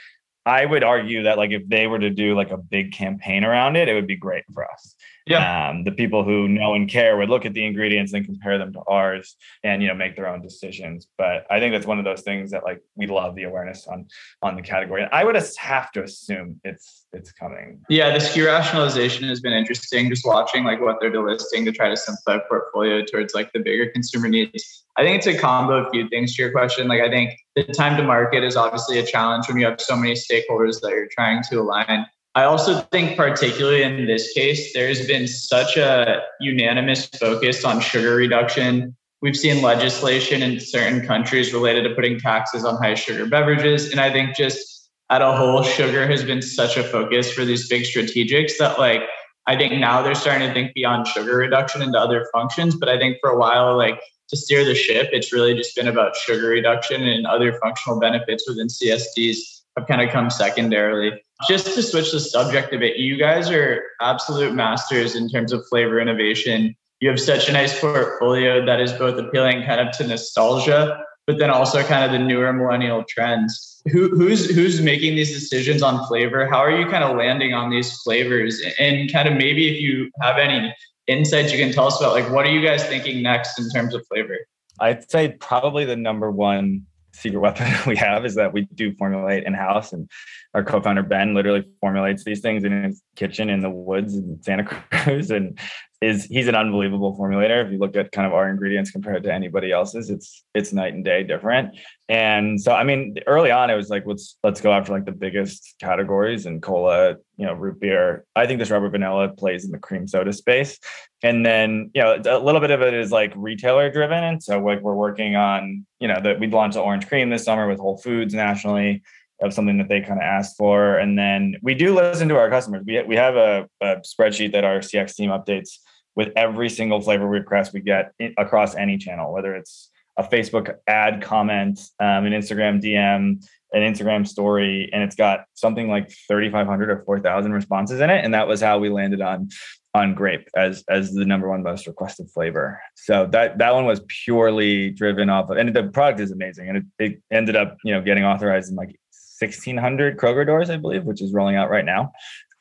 I 0.46 0.64
would 0.64 0.84
argue 0.84 1.24
that 1.24 1.38
like 1.38 1.50
if 1.50 1.66
they 1.68 1.86
were 1.86 1.98
to 1.98 2.10
do 2.10 2.34
like 2.34 2.50
a 2.50 2.58
big 2.58 2.92
campaign 2.92 3.44
around 3.44 3.76
it, 3.76 3.88
it 3.88 3.94
would 3.94 4.06
be 4.06 4.16
great 4.16 4.44
for 4.52 4.64
us. 4.70 4.94
Yeah. 5.26 5.70
Um, 5.70 5.84
the 5.84 5.92
people 5.92 6.22
who 6.22 6.48
know 6.48 6.74
and 6.74 6.88
care 6.88 7.16
would 7.16 7.30
look 7.30 7.46
at 7.46 7.54
the 7.54 7.64
ingredients 7.64 8.12
and 8.12 8.26
compare 8.26 8.58
them 8.58 8.74
to 8.74 8.80
ours 8.80 9.36
and 9.62 9.80
you 9.80 9.88
know 9.88 9.94
make 9.94 10.16
their 10.16 10.28
own 10.28 10.42
decisions. 10.42 11.08
But 11.16 11.46
I 11.50 11.60
think 11.60 11.72
that's 11.72 11.86
one 11.86 11.98
of 11.98 12.04
those 12.04 12.20
things 12.20 12.50
that 12.50 12.62
like 12.62 12.82
we 12.94 13.06
love 13.06 13.34
the 13.34 13.44
awareness 13.44 13.86
on 13.86 14.06
on 14.42 14.54
the 14.54 14.62
category. 14.62 15.06
I 15.10 15.24
would 15.24 15.34
have 15.34 15.92
to 15.92 16.02
assume 16.02 16.60
it's 16.62 17.06
it's 17.14 17.32
coming. 17.32 17.80
Yeah, 17.88 18.12
the 18.12 18.18
SKU 18.18 18.46
rationalization 18.46 19.26
has 19.28 19.40
been 19.40 19.54
interesting. 19.54 20.10
Just 20.10 20.26
watching 20.26 20.64
like 20.64 20.80
what 20.80 20.98
they're 21.00 21.12
delisting 21.12 21.64
to 21.64 21.72
try 21.72 21.88
to 21.88 21.96
simplify 21.96 22.44
portfolio 22.46 23.02
towards 23.02 23.34
like 23.34 23.50
the 23.52 23.60
bigger 23.60 23.88
consumer 23.90 24.28
needs. 24.28 24.84
I 24.96 25.02
think 25.02 25.18
it's 25.18 25.26
a 25.26 25.38
combo 25.38 25.78
of 25.78 25.86
a 25.86 25.90
few 25.90 26.08
things 26.08 26.36
to 26.36 26.42
your 26.42 26.52
question. 26.52 26.86
Like 26.86 27.00
I 27.00 27.08
think 27.08 27.30
the 27.56 27.64
time 27.64 27.96
to 27.96 28.02
market 28.02 28.44
is 28.44 28.56
obviously 28.56 28.98
a 28.98 29.06
challenge 29.06 29.48
when 29.48 29.58
you 29.58 29.64
have 29.66 29.80
so 29.80 29.96
many 29.96 30.12
stakeholders 30.12 30.80
that 30.82 30.90
you're 30.90 31.08
trying 31.08 31.42
to 31.50 31.60
align. 31.60 32.06
I 32.36 32.44
also 32.44 32.80
think, 32.90 33.16
particularly 33.16 33.82
in 33.82 34.06
this 34.06 34.32
case, 34.32 34.72
there's 34.72 35.06
been 35.06 35.28
such 35.28 35.76
a 35.76 36.20
unanimous 36.40 37.06
focus 37.06 37.64
on 37.64 37.80
sugar 37.80 38.16
reduction. 38.16 38.96
We've 39.22 39.36
seen 39.36 39.62
legislation 39.62 40.42
in 40.42 40.58
certain 40.58 41.06
countries 41.06 41.52
related 41.52 41.84
to 41.84 41.94
putting 41.94 42.18
taxes 42.18 42.64
on 42.64 42.82
high 42.82 42.94
sugar 42.94 43.26
beverages. 43.26 43.90
And 43.92 44.00
I 44.00 44.12
think 44.12 44.36
just 44.36 44.90
at 45.10 45.22
a 45.22 45.32
whole, 45.32 45.62
sugar 45.62 46.08
has 46.08 46.24
been 46.24 46.42
such 46.42 46.76
a 46.76 46.82
focus 46.82 47.32
for 47.32 47.44
these 47.44 47.68
big 47.68 47.84
strategics 47.84 48.58
that, 48.58 48.80
like, 48.80 49.02
I 49.46 49.56
think 49.56 49.74
now 49.74 50.02
they're 50.02 50.14
starting 50.14 50.48
to 50.48 50.52
think 50.52 50.74
beyond 50.74 51.06
sugar 51.06 51.36
reduction 51.36 51.82
into 51.82 51.98
other 51.98 52.26
functions. 52.32 52.74
But 52.74 52.88
I 52.88 52.98
think 52.98 53.18
for 53.20 53.30
a 53.30 53.38
while, 53.38 53.76
like, 53.76 54.00
to 54.28 54.36
steer 54.36 54.64
the 54.64 54.74
ship, 54.74 55.08
it's 55.12 55.32
really 55.32 55.54
just 55.54 55.76
been 55.76 55.86
about 55.86 56.16
sugar 56.16 56.48
reduction 56.48 57.06
and 57.06 57.26
other 57.26 57.58
functional 57.62 58.00
benefits 58.00 58.48
within 58.48 58.66
CSDs 58.66 59.36
have 59.76 59.86
kind 59.86 60.02
of 60.02 60.10
come 60.10 60.30
secondarily. 60.30 61.12
Just 61.48 61.74
to 61.74 61.82
switch 61.82 62.12
the 62.12 62.20
subject 62.20 62.72
a 62.72 62.78
bit, 62.78 62.96
you 62.96 63.16
guys 63.16 63.50
are 63.50 63.82
absolute 64.00 64.54
masters 64.54 65.16
in 65.16 65.28
terms 65.28 65.52
of 65.52 65.66
flavor 65.68 66.00
innovation. 66.00 66.74
You 67.00 67.08
have 67.10 67.20
such 67.20 67.48
a 67.48 67.52
nice 67.52 67.78
portfolio 67.78 68.64
that 68.64 68.80
is 68.80 68.92
both 68.92 69.18
appealing 69.18 69.64
kind 69.66 69.80
of 69.80 69.96
to 69.98 70.06
nostalgia, 70.06 71.04
but 71.26 71.38
then 71.38 71.50
also 71.50 71.82
kind 71.82 72.04
of 72.04 72.12
the 72.12 72.24
newer 72.24 72.52
millennial 72.52 73.04
trends. 73.08 73.82
Who, 73.90 74.08
who's 74.10 74.48
who's 74.48 74.80
making 74.80 75.16
these 75.16 75.32
decisions 75.32 75.82
on 75.82 76.06
flavor? 76.06 76.46
How 76.46 76.58
are 76.58 76.74
you 76.74 76.86
kind 76.86 77.04
of 77.04 77.16
landing 77.16 77.52
on 77.52 77.68
these 77.68 77.92
flavors? 78.02 78.62
And 78.78 79.12
kind 79.12 79.28
of 79.28 79.34
maybe 79.34 79.74
if 79.74 79.80
you 79.80 80.10
have 80.22 80.38
any 80.38 80.74
insights 81.06 81.52
you 81.52 81.58
can 81.58 81.72
tell 81.72 81.88
us 81.88 82.00
about, 82.00 82.14
like 82.14 82.30
what 82.30 82.46
are 82.46 82.50
you 82.50 82.64
guys 82.64 82.84
thinking 82.84 83.22
next 83.22 83.58
in 83.58 83.68
terms 83.70 83.94
of 83.94 84.06
flavor? 84.06 84.38
I'd 84.80 85.10
say 85.10 85.36
probably 85.40 85.84
the 85.84 85.96
number 85.96 86.30
one 86.30 86.86
secret 87.14 87.40
weapon 87.40 87.72
we 87.86 87.96
have 87.96 88.24
is 88.24 88.34
that 88.34 88.52
we 88.52 88.66
do 88.74 88.94
formulate 88.94 89.44
in 89.44 89.54
house, 89.54 89.92
and 89.92 90.10
our 90.52 90.64
co-founder 90.64 91.02
Ben 91.02 91.34
literally 91.34 91.64
formulates 91.80 92.24
these 92.24 92.40
things 92.40 92.64
in 92.64 92.84
his 92.84 93.02
kitchen 93.16 93.50
in 93.50 93.60
the 93.60 93.70
woods 93.70 94.16
in 94.16 94.42
Santa 94.42 94.64
Cruz, 94.90 95.30
and 95.30 95.58
is 96.04 96.24
he's 96.24 96.48
an 96.48 96.54
unbelievable 96.54 97.16
formulator. 97.16 97.64
If 97.64 97.72
you 97.72 97.78
look 97.78 97.96
at 97.96 98.12
kind 98.12 98.26
of 98.26 98.34
our 98.34 98.48
ingredients 98.48 98.90
compared 98.90 99.22
to 99.22 99.32
anybody 99.32 99.72
else's, 99.72 100.10
it's 100.10 100.44
it's 100.54 100.72
night 100.72 100.92
and 100.92 101.04
day 101.04 101.22
different. 101.22 101.76
And 102.08 102.60
so, 102.60 102.72
I 102.72 102.84
mean, 102.84 103.16
early 103.26 103.50
on, 103.50 103.70
it 103.70 103.76
was 103.76 103.88
like 103.88 104.04
let's 104.06 104.36
let's 104.42 104.60
go 104.60 104.72
after 104.72 104.92
like 104.92 105.06
the 105.06 105.12
biggest 105.12 105.76
categories 105.80 106.44
and 106.44 106.62
cola, 106.62 107.16
you 107.38 107.46
know, 107.46 107.54
root 107.54 107.80
beer. 107.80 108.26
I 108.36 108.46
think 108.46 108.58
this 108.58 108.70
rubber 108.70 108.90
vanilla 108.90 109.28
plays 109.28 109.64
in 109.64 109.70
the 109.70 109.78
cream 109.78 110.06
soda 110.06 110.32
space, 110.32 110.78
and 111.22 111.44
then 111.44 111.90
you 111.94 112.02
know 112.02 112.16
a 112.16 112.38
little 112.38 112.60
bit 112.60 112.70
of 112.70 112.82
it 112.82 112.92
is 112.92 113.10
like 113.10 113.32
retailer 113.34 113.90
driven. 113.90 114.22
And 114.22 114.42
so 114.42 114.60
like 114.60 114.82
we're 114.82 114.94
working 114.94 115.36
on 115.36 115.86
you 116.00 116.08
know 116.08 116.20
that 116.20 116.38
we 116.38 116.48
launched 116.48 116.74
the 116.74 116.82
orange 116.82 117.08
cream 117.08 117.30
this 117.30 117.44
summer 117.44 117.66
with 117.66 117.78
Whole 117.78 117.96
Foods 117.96 118.34
nationally 118.34 119.02
of 119.40 119.52
something 119.52 119.78
that 119.78 119.88
they 119.88 120.00
kind 120.00 120.18
of 120.18 120.22
asked 120.22 120.56
for. 120.56 120.96
And 120.96 121.18
then 121.18 121.56
we 121.62 121.74
do 121.74 121.94
listen 121.94 122.28
to 122.28 122.36
our 122.36 122.48
customers. 122.50 122.84
We, 122.86 123.02
we 123.02 123.16
have 123.16 123.34
a, 123.36 123.68
a 123.80 123.96
spreadsheet 123.96 124.52
that 124.52 124.64
our 124.64 124.78
CX 124.78 125.16
team 125.16 125.30
updates 125.30 125.78
with 126.16 126.32
every 126.36 126.68
single 126.68 127.00
flavor 127.00 127.26
request 127.26 127.72
we 127.72 127.80
get 127.80 128.12
across 128.38 128.74
any 128.74 128.98
channel, 128.98 129.32
whether 129.32 129.54
it's 129.54 129.90
a 130.16 130.22
Facebook 130.22 130.74
ad 130.86 131.22
comment, 131.22 131.80
um, 131.98 132.24
an 132.24 132.32
Instagram 132.32 132.80
DM, 132.80 133.44
an 133.72 133.82
Instagram 133.82 134.26
story, 134.26 134.88
and 134.92 135.02
it's 135.02 135.16
got 135.16 135.44
something 135.54 135.88
like 135.88 136.08
3,500 136.28 136.90
or 136.90 137.02
4,000 137.04 137.52
responses 137.52 138.00
in 138.00 138.10
it. 138.10 138.24
And 138.24 138.32
that 138.32 138.46
was 138.46 138.60
how 138.60 138.78
we 138.78 138.88
landed 138.88 139.20
on 139.20 139.48
on 139.96 140.12
grape 140.12 140.48
as 140.56 140.82
as 140.88 141.12
the 141.12 141.24
number 141.24 141.48
one 141.48 141.62
most 141.62 141.86
requested 141.86 142.28
flavor. 142.30 142.80
So 142.96 143.26
that 143.32 143.58
that 143.58 143.74
one 143.74 143.86
was 143.86 144.00
purely 144.24 144.90
driven 144.90 145.30
off 145.30 145.50
of, 145.50 145.56
and 145.56 145.74
the 145.74 145.84
product 145.84 146.20
is 146.20 146.32
amazing, 146.32 146.68
and 146.68 146.78
it, 146.78 146.84
it 146.98 147.22
ended 147.30 147.56
up 147.56 147.76
you 147.84 147.94
know 147.94 148.00
getting 148.00 148.24
authorized 148.24 148.70
in 148.70 148.76
like 148.76 148.98
1,600 149.40 150.16
Kroger 150.16 150.46
doors, 150.46 150.70
I 150.70 150.76
believe, 150.76 151.04
which 151.04 151.22
is 151.22 151.32
rolling 151.32 151.56
out 151.56 151.70
right 151.70 151.84
now. 151.84 152.12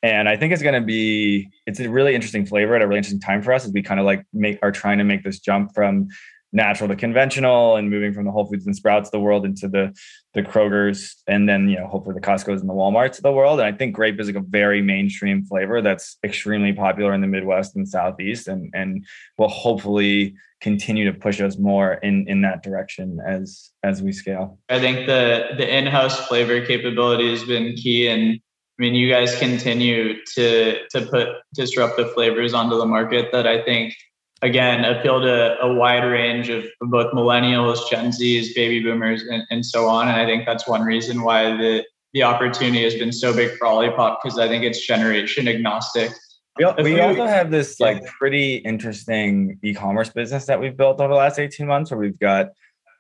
And 0.04 0.28
I 0.28 0.36
think 0.36 0.52
it's 0.52 0.62
going 0.62 0.80
to 0.80 0.86
be 0.86 1.50
it's 1.66 1.80
a 1.80 1.90
really 1.90 2.14
interesting 2.14 2.46
flavor 2.46 2.76
at 2.76 2.82
a 2.82 2.88
really 2.88 2.98
interesting 2.98 3.22
time 3.22 3.42
for 3.42 3.54
us 3.54 3.66
as 3.66 3.72
we 3.72 3.82
kind 3.82 4.00
of 4.00 4.06
like 4.06 4.26
make 4.34 4.60
are 4.62 4.72
trying 4.72 4.98
to 4.98 5.06
make 5.06 5.24
this 5.24 5.40
jump 5.40 5.74
from 5.74 6.10
natural 6.56 6.88
to 6.88 6.96
conventional 6.96 7.78
and 7.78 7.90
moving 7.90 8.14
from 8.14 8.26
the 8.26 8.32
Whole 8.32 8.46
Foods 8.46 8.68
and 8.68 8.76
Sprouts 8.76 9.08
of 9.08 9.12
the 9.12 9.20
world 9.20 9.44
into 9.44 9.68
the 9.68 9.94
the 10.34 10.44
Krogers 10.44 11.14
and 11.28 11.48
then 11.48 11.68
you 11.70 11.78
know 11.78 11.88
hopefully 11.88 12.16
the 12.16 12.22
Costco's 12.22 12.62
and 12.62 12.70
the 12.70 12.74
Walmarts 12.74 13.18
of 13.18 13.24
the 13.24 13.32
world. 13.32 13.60
And 13.60 13.68
I 13.68 13.76
think 13.76 13.96
grape 13.96 14.20
is 14.20 14.28
like 14.28 14.36
a 14.36 14.42
very 14.42 14.82
mainstream 14.82 15.46
flavor 15.46 15.82
that's 15.82 16.18
extremely 16.24 16.74
popular 16.74 17.14
in 17.14 17.22
the 17.22 17.28
Midwest 17.28 17.76
and 17.76 17.88
Southeast 17.88 18.48
and 18.48 18.70
and 18.74 19.06
will 19.38 19.48
hopefully 19.48 20.36
continue 20.62 21.12
to 21.12 21.18
push 21.18 21.42
us 21.42 21.58
more 21.58 21.94
in 21.96 22.28
in 22.28 22.42
that 22.42 22.62
direction 22.62 23.20
as 23.26 23.72
as 23.84 24.02
we 24.02 24.12
scale. 24.12 24.60
I 24.70 24.80
think 24.80 25.08
the 25.08 25.56
the 25.58 25.78
in-house 25.78 26.28
flavor 26.28 26.66
capability 26.66 27.30
has 27.32 27.44
been 27.44 27.74
key 27.76 28.10
and 28.10 28.40
I 28.80 28.82
mean 28.82 28.96
you 28.96 29.10
guys 29.10 29.38
continue 29.38 30.16
to 30.36 30.80
to 30.90 31.06
put 31.06 31.30
disruptive 31.54 32.14
flavors 32.14 32.54
onto 32.54 32.78
the 32.78 32.86
market 32.86 33.32
that 33.32 33.46
I 33.46 33.62
think 33.64 33.94
again 34.42 34.84
appeal 34.84 35.22
to 35.22 35.60
a 35.62 35.74
wide 35.74 36.04
range 36.04 36.50
of 36.50 36.66
both 36.82 37.14
millennials, 37.14 37.90
Gen 37.90 38.10
Zs, 38.10 38.54
baby 38.56 38.82
boomers, 38.82 39.24
and, 39.24 39.44
and 39.50 39.66
so 39.66 39.88
on. 39.88 40.08
And 40.08 40.18
I 40.18 40.26
think 40.26 40.46
that's 40.46 40.68
one 40.68 40.82
reason 40.82 41.22
why 41.22 41.56
the 41.56 41.86
the 42.14 42.24
opportunity 42.24 42.84
has 42.84 42.94
been 42.96 43.12
so 43.12 43.36
big 43.36 43.58
for 43.58 43.68
Olipop 43.68 44.18
because 44.22 44.38
I 44.38 44.48
think 44.48 44.64
it's 44.64 44.86
generation 44.86 45.48
agnostic. 45.48 46.12
We, 46.58 46.66
we 46.84 47.00
also 47.00 47.26
have 47.26 47.50
this 47.50 47.80
like 47.80 48.06
pretty 48.06 48.58
interesting 48.58 49.58
e-commerce 49.64 50.10
business 50.10 50.46
that 50.46 50.60
we've 50.60 50.78
built 50.78 51.00
over 51.00 51.12
the 51.12 51.18
last 51.18 51.40
18 51.40 51.66
months 51.66 51.90
where 51.90 52.00
we've 52.00 52.20
got, 52.20 52.50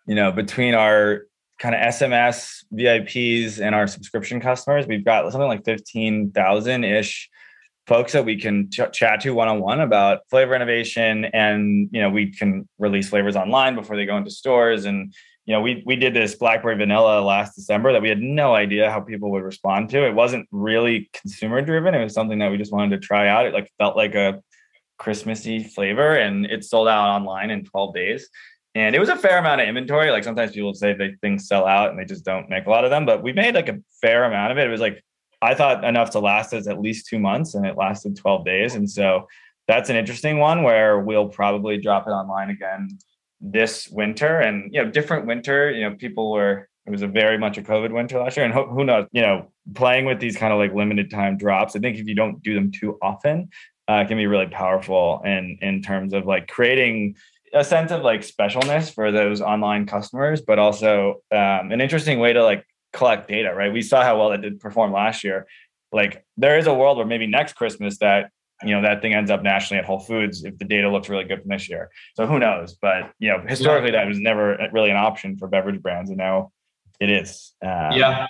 you 0.07 0.15
know, 0.15 0.31
between 0.31 0.73
our 0.73 1.27
kind 1.59 1.75
of 1.75 1.81
SMS 1.81 2.65
VIPs 2.73 3.59
and 3.59 3.75
our 3.75 3.87
subscription 3.87 4.39
customers, 4.39 4.87
we've 4.87 5.05
got 5.05 5.31
something 5.31 5.47
like 5.47 5.65
15,000 5.65 6.83
ish 6.83 7.29
folks 7.87 8.13
that 8.13 8.25
we 8.25 8.39
can 8.39 8.69
ch- 8.69 8.91
chat 8.91 9.21
to 9.21 9.31
one-on-one 9.31 9.81
about 9.81 10.21
flavor 10.29 10.55
innovation. 10.55 11.25
And 11.25 11.89
you 11.91 12.01
know 12.01 12.09
we 12.09 12.31
can 12.31 12.67
release 12.79 13.09
flavors 13.09 13.35
online 13.35 13.75
before 13.75 13.95
they 13.95 14.05
go 14.05 14.17
into 14.17 14.31
stores. 14.31 14.85
And 14.85 15.13
you 15.45 15.53
know 15.53 15.61
we 15.61 15.83
we 15.85 15.95
did 15.95 16.13
this 16.13 16.35
blackberry 16.35 16.75
vanilla 16.75 17.21
last 17.21 17.55
december 17.55 17.91
that 17.93 18.01
we 18.01 18.09
had 18.09 18.21
no 18.21 18.55
idea 18.55 18.89
how 18.89 19.01
people 19.01 19.31
would 19.31 19.43
respond 19.43 19.89
to. 19.89 20.07
It 20.07 20.15
wasn't 20.15 20.47
really 20.51 21.09
consumer 21.13 21.61
driven 21.61 21.93
it 21.93 22.03
was 22.03 22.13
something 22.13 22.39
that 22.39 22.51
we 22.51 22.57
just 22.57 22.71
wanted 22.71 23.01
to 23.01 23.05
try 23.05 23.27
out. 23.27 23.45
It 23.45 23.53
like 23.53 23.71
felt 23.77 23.97
like 23.97 24.15
a 24.15 24.41
christmassy 24.99 25.63
flavor 25.63 26.15
and 26.15 26.45
it 26.45 26.63
sold 26.63 26.87
out 26.87 27.09
online 27.09 27.49
in 27.49 27.65
12 27.65 27.95
days 27.95 28.29
and 28.75 28.95
it 28.95 28.99
was 28.99 29.09
a 29.09 29.15
fair 29.15 29.37
amount 29.37 29.61
of 29.61 29.67
inventory. 29.67 30.09
Like 30.09 30.23
sometimes 30.23 30.51
people 30.51 30.73
say 30.73 30.93
they 30.93 31.15
things 31.21 31.47
sell 31.47 31.65
out 31.67 31.91
and 31.91 31.99
they 31.99 32.05
just 32.05 32.25
don't 32.25 32.49
make 32.49 32.65
a 32.65 32.69
lot 32.69 32.83
of 32.83 32.89
them 32.89 33.05
but 33.05 33.21
we 33.21 33.33
made 33.33 33.55
like 33.55 33.69
a 33.69 33.79
fair 34.01 34.23
amount 34.23 34.51
of 34.51 34.57
it. 34.57 34.67
It 34.67 34.71
was 34.71 34.81
like 34.81 35.03
I 35.41 35.53
thought 35.53 35.83
enough 35.83 36.11
to 36.11 36.19
last 36.19 36.53
us 36.53 36.67
at 36.67 36.79
least 36.79 37.07
two 37.07 37.19
months, 37.19 37.53
and 37.53 37.65
it 37.65 37.75
lasted 37.75 38.15
12 38.15 38.45
days. 38.45 38.75
And 38.75 38.89
so 38.89 39.27
that's 39.67 39.89
an 39.89 39.97
interesting 39.97 40.39
one 40.39 40.63
where 40.63 40.99
we'll 40.99 41.27
probably 41.27 41.77
drop 41.77 42.07
it 42.07 42.11
online 42.11 42.49
again 42.49 42.97
this 43.41 43.89
winter. 43.89 44.39
And 44.39 44.73
you 44.73 44.83
know 44.83 44.89
different 44.89 45.25
winter 45.25 45.69
you 45.71 45.87
know 45.87 45.95
people 45.95 46.31
were 46.31 46.69
it 46.85 46.91
was 46.91 47.01
a 47.01 47.07
very 47.07 47.37
much 47.37 47.57
a 47.57 47.61
covid 47.61 47.91
winter 47.93 48.19
last 48.19 48.37
year. 48.37 48.45
And 48.45 48.53
who, 48.53 48.65
who 48.67 48.83
knows 48.83 49.07
you 49.11 49.21
know 49.21 49.51
playing 49.75 50.05
with 50.05 50.19
these 50.19 50.37
kind 50.37 50.51
of 50.51 50.59
like 50.59 50.73
limited 50.73 51.09
time 51.09 51.37
drops 51.37 51.75
i 51.75 51.79
think 51.79 51.97
if 51.97 52.07
you 52.07 52.15
don't 52.15 52.43
do 52.43 52.53
them 52.53 52.69
too 52.69 52.97
often 53.01 53.49
uh, 53.87 54.05
can 54.05 54.17
be 54.17 54.27
really 54.27 54.47
powerful 54.47 55.21
in 55.25 55.57
in 55.61 55.81
terms 55.81 56.13
of 56.13 56.25
like 56.25 56.47
creating 56.47 57.15
a 57.53 57.63
sense 57.63 57.91
of 57.91 58.01
like 58.01 58.21
specialness 58.21 58.93
for 58.93 59.11
those 59.11 59.41
online 59.41 59.85
customers 59.85 60.41
but 60.41 60.59
also 60.59 61.21
um, 61.31 61.71
an 61.71 61.81
interesting 61.81 62.19
way 62.19 62.33
to 62.33 62.43
like 62.43 62.65
collect 62.91 63.27
data 63.27 63.53
right 63.53 63.73
we 63.73 63.81
saw 63.81 64.03
how 64.03 64.17
well 64.17 64.29
that 64.29 64.41
did 64.41 64.59
perform 64.59 64.91
last 64.91 65.23
year 65.23 65.47
like 65.91 66.25
there 66.37 66.57
is 66.57 66.67
a 66.67 66.73
world 66.73 66.97
where 66.97 67.05
maybe 67.05 67.27
next 67.27 67.53
christmas 67.53 67.97
that 67.99 68.29
you 68.63 68.71
know 68.73 68.81
that 68.81 69.01
thing 69.01 69.13
ends 69.13 69.31
up 69.31 69.43
nationally 69.43 69.79
at 69.79 69.85
Whole 69.85 69.99
Foods 69.99 70.43
if 70.43 70.57
the 70.57 70.65
data 70.65 70.89
looks 70.89 71.09
really 71.09 71.23
good 71.23 71.41
from 71.41 71.49
this 71.49 71.69
year. 71.69 71.89
So 72.15 72.25
who 72.25 72.39
knows? 72.39 72.73
But 72.73 73.11
you 73.19 73.29
know, 73.29 73.43
historically 73.47 73.91
that 73.91 74.07
was 74.07 74.19
never 74.19 74.57
really 74.71 74.89
an 74.89 74.97
option 74.97 75.37
for 75.37 75.47
beverage 75.47 75.81
brands, 75.81 76.09
and 76.09 76.17
now 76.17 76.51
it 76.99 77.09
is. 77.09 77.53
Um, 77.61 77.91
yeah. 77.93 78.27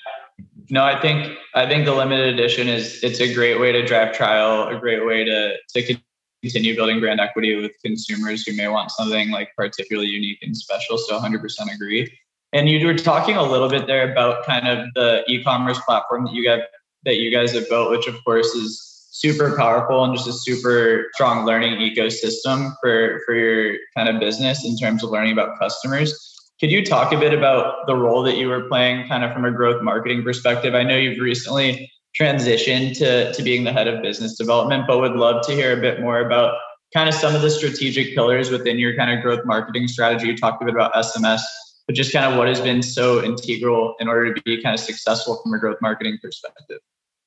No, 0.70 0.84
I 0.84 1.00
think 1.00 1.38
I 1.54 1.68
think 1.68 1.86
the 1.86 1.94
limited 1.94 2.34
edition 2.34 2.68
is 2.68 3.04
it's 3.04 3.20
a 3.20 3.34
great 3.34 3.60
way 3.60 3.72
to 3.72 3.86
drive 3.86 4.14
trial, 4.14 4.68
a 4.68 4.80
great 4.80 5.06
way 5.06 5.24
to 5.24 5.56
to 5.76 5.98
continue 6.44 6.76
building 6.76 7.00
brand 7.00 7.22
equity 7.22 7.56
with 7.56 7.72
consumers 7.84 8.46
who 8.46 8.54
may 8.56 8.68
want 8.68 8.92
something 8.92 9.32
like 9.32 9.50
particularly 9.56 10.10
unique 10.10 10.40
and 10.42 10.56
special. 10.56 10.98
So 10.98 11.18
100% 11.18 11.42
agree. 11.74 12.12
And 12.52 12.70
you 12.70 12.86
were 12.86 12.94
talking 12.94 13.38
a 13.38 13.44
little 13.44 13.70
bit 13.70 13.88
there 13.88 14.12
about 14.12 14.46
kind 14.46 14.68
of 14.68 14.88
the 14.94 15.24
e-commerce 15.28 15.80
platform 15.80 16.26
that 16.26 16.34
you 16.34 16.44
got 16.44 16.60
that 17.06 17.18
you 17.18 17.32
guys 17.32 17.54
have 17.54 17.68
built, 17.70 17.90
which 17.92 18.08
of 18.08 18.16
course 18.24 18.48
is 18.56 19.08
super 19.12 19.56
powerful 19.58 20.04
and 20.04 20.16
just 20.16 20.28
a 20.28 20.34
super 20.34 21.10
strong 21.14 21.46
learning 21.46 21.74
ecosystem 21.80 22.74
for 22.82 23.22
for 23.26 23.36
your 23.36 23.78
kind 23.96 24.10
of 24.10 24.20
business 24.20 24.66
in 24.66 24.78
terms 24.78 25.04
of 25.04 25.10
learning 25.10 25.34
about 25.34 25.58
customers. 25.58 26.14
Could 26.60 26.72
you 26.72 26.86
talk 26.86 27.12
a 27.12 27.18
bit 27.18 27.34
about 27.34 27.88
the 27.88 27.96
role 27.96 28.22
that 28.24 28.38
you 28.38 28.48
were 28.48 28.68
playing 28.70 29.08
kind 29.08 29.24
of 29.24 29.34
from 29.34 29.46
a 29.46 29.52
growth 29.52 29.82
marketing 29.82 30.24
perspective? 30.24 30.76
I 30.76 30.84
know 30.84 30.96
you've 30.96 31.20
recently 31.20 31.92
transitioned 32.20 32.98
to, 33.00 33.34
to 33.34 33.44
being 33.44 33.64
the 33.64 33.74
head 33.74 33.88
of 33.88 34.02
business 34.02 34.38
development, 34.38 34.86
but 34.88 35.00
would 35.00 35.14
love 35.14 35.46
to 35.48 35.54
hear 35.54 35.78
a 35.78 35.82
bit 35.82 36.02
more 36.02 36.20
about 36.20 36.58
kind 36.94 37.10
of 37.10 37.16
some 37.16 37.36
of 37.36 37.42
the 37.42 37.50
strategic 37.50 38.14
pillars 38.14 38.52
within 38.52 38.78
your 38.78 38.96
kind 38.96 39.12
of 39.12 39.24
growth 39.24 39.42
marketing 39.46 39.88
strategy. 39.88 40.28
You 40.28 40.38
talked 40.38 40.62
a 40.62 40.66
bit 40.66 40.76
about 40.76 40.94
SMS, 40.94 41.42
but 41.88 41.96
just 41.96 42.14
kind 42.14 42.32
of 42.32 42.38
what 42.38 42.48
has 42.48 42.62
been 42.62 42.84
so 42.84 43.24
integral 43.24 43.96
in 44.00 44.08
order 44.08 44.34
to 44.34 44.42
be 44.44 44.62
kind 44.62 44.74
of 44.74 44.80
successful 44.80 45.42
from 45.42 45.54
a 45.54 45.60
growth 45.60 45.78
marketing 45.82 46.20
perspective 46.22 46.80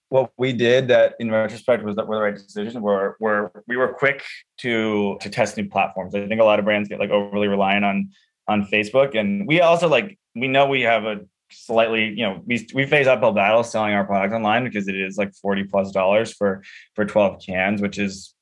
what 0.08 0.30
we 0.36 0.52
did 0.52 0.88
that 0.88 1.14
in 1.18 1.30
retrospect 1.30 1.82
was 1.82 1.96
that 1.96 2.06
were 2.06 2.16
the 2.16 2.22
right 2.22 2.34
decision 2.34 2.80
where 2.80 3.16
where 3.18 3.50
we 3.66 3.76
were 3.76 3.88
quick 3.88 4.24
to 4.58 5.18
to 5.20 5.30
test 5.30 5.56
new 5.56 5.68
platforms. 5.68 6.14
I 6.14 6.26
think 6.26 6.40
a 6.40 6.44
lot 6.44 6.58
of 6.58 6.64
brands 6.64 6.88
get 6.88 7.00
like 7.00 7.10
overly 7.10 7.48
reliant 7.48 7.84
on 7.84 8.10
on 8.48 8.66
Facebook. 8.66 9.18
And 9.18 9.46
we 9.46 9.60
also 9.60 9.88
like 9.88 10.18
we 10.34 10.48
know 10.48 10.66
we 10.66 10.82
have 10.82 11.04
a 11.04 11.20
slightly, 11.50 12.06
you 12.08 12.22
know, 12.22 12.42
we 12.46 12.66
we 12.74 12.86
face 12.86 13.06
uphill 13.06 13.32
battle 13.32 13.62
selling 13.62 13.94
our 13.94 14.04
product 14.04 14.34
online 14.34 14.64
because 14.64 14.88
it 14.88 14.96
is 14.96 15.16
like 15.16 15.34
40 15.34 15.64
plus 15.64 15.92
dollars 15.92 16.32
for 16.32 16.62
for 16.94 17.04
12 17.04 17.42
cans, 17.44 17.80
which 17.80 17.98
is 17.98 18.34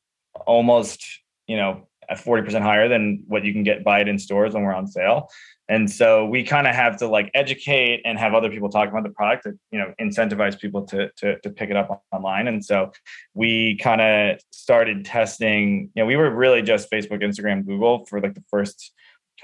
almost, 0.46 1.04
you 1.46 1.56
know, 1.56 1.86
at 2.08 2.18
40% 2.18 2.60
higher 2.60 2.88
than 2.88 3.24
what 3.26 3.44
you 3.44 3.52
can 3.52 3.62
get 3.62 3.84
buy 3.84 4.00
it 4.00 4.08
in 4.08 4.18
stores 4.18 4.54
when 4.54 4.62
we're 4.62 4.74
on 4.74 4.86
sale. 4.86 5.28
And 5.68 5.90
so 5.90 6.26
we 6.26 6.44
kind 6.44 6.66
of 6.66 6.74
have 6.74 6.98
to 6.98 7.08
like 7.08 7.30
educate 7.32 8.02
and 8.04 8.18
have 8.18 8.34
other 8.34 8.50
people 8.50 8.68
talk 8.68 8.90
about 8.90 9.02
the 9.02 9.10
product 9.10 9.44
to, 9.44 9.58
you 9.70 9.78
know, 9.78 9.94
incentivize 9.98 10.60
people 10.60 10.82
to, 10.88 11.10
to, 11.16 11.40
to 11.40 11.50
pick 11.50 11.70
it 11.70 11.76
up 11.76 12.02
online. 12.12 12.48
And 12.48 12.62
so 12.62 12.92
we 13.32 13.78
kind 13.78 14.00
of 14.02 14.40
started 14.50 15.06
testing, 15.06 15.90
you 15.94 16.02
know, 16.02 16.06
we 16.06 16.16
were 16.16 16.30
really 16.30 16.60
just 16.60 16.90
Facebook, 16.90 17.22
Instagram, 17.22 17.64
Google 17.64 18.04
for 18.04 18.20
like 18.20 18.34
the 18.34 18.44
first 18.50 18.92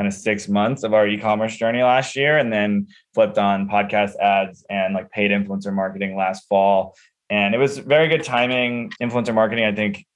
kind 0.00 0.08
of 0.08 0.14
six 0.14 0.48
months 0.48 0.82
of 0.82 0.94
our 0.94 1.06
e-commerce 1.06 1.54
journey 1.54 1.82
last 1.82 2.16
year 2.16 2.38
and 2.38 2.50
then 2.50 2.86
flipped 3.12 3.36
on 3.36 3.68
podcast 3.68 4.16
ads 4.18 4.64
and 4.70 4.94
like 4.94 5.10
paid 5.10 5.30
influencer 5.30 5.70
marketing 5.70 6.16
last 6.16 6.48
fall. 6.48 6.96
And 7.28 7.54
it 7.54 7.58
was 7.58 7.76
very 7.76 8.08
good 8.08 8.24
timing. 8.24 8.94
Influencer 9.02 9.34
marketing, 9.34 9.66
I 9.66 9.74
think 9.74 10.06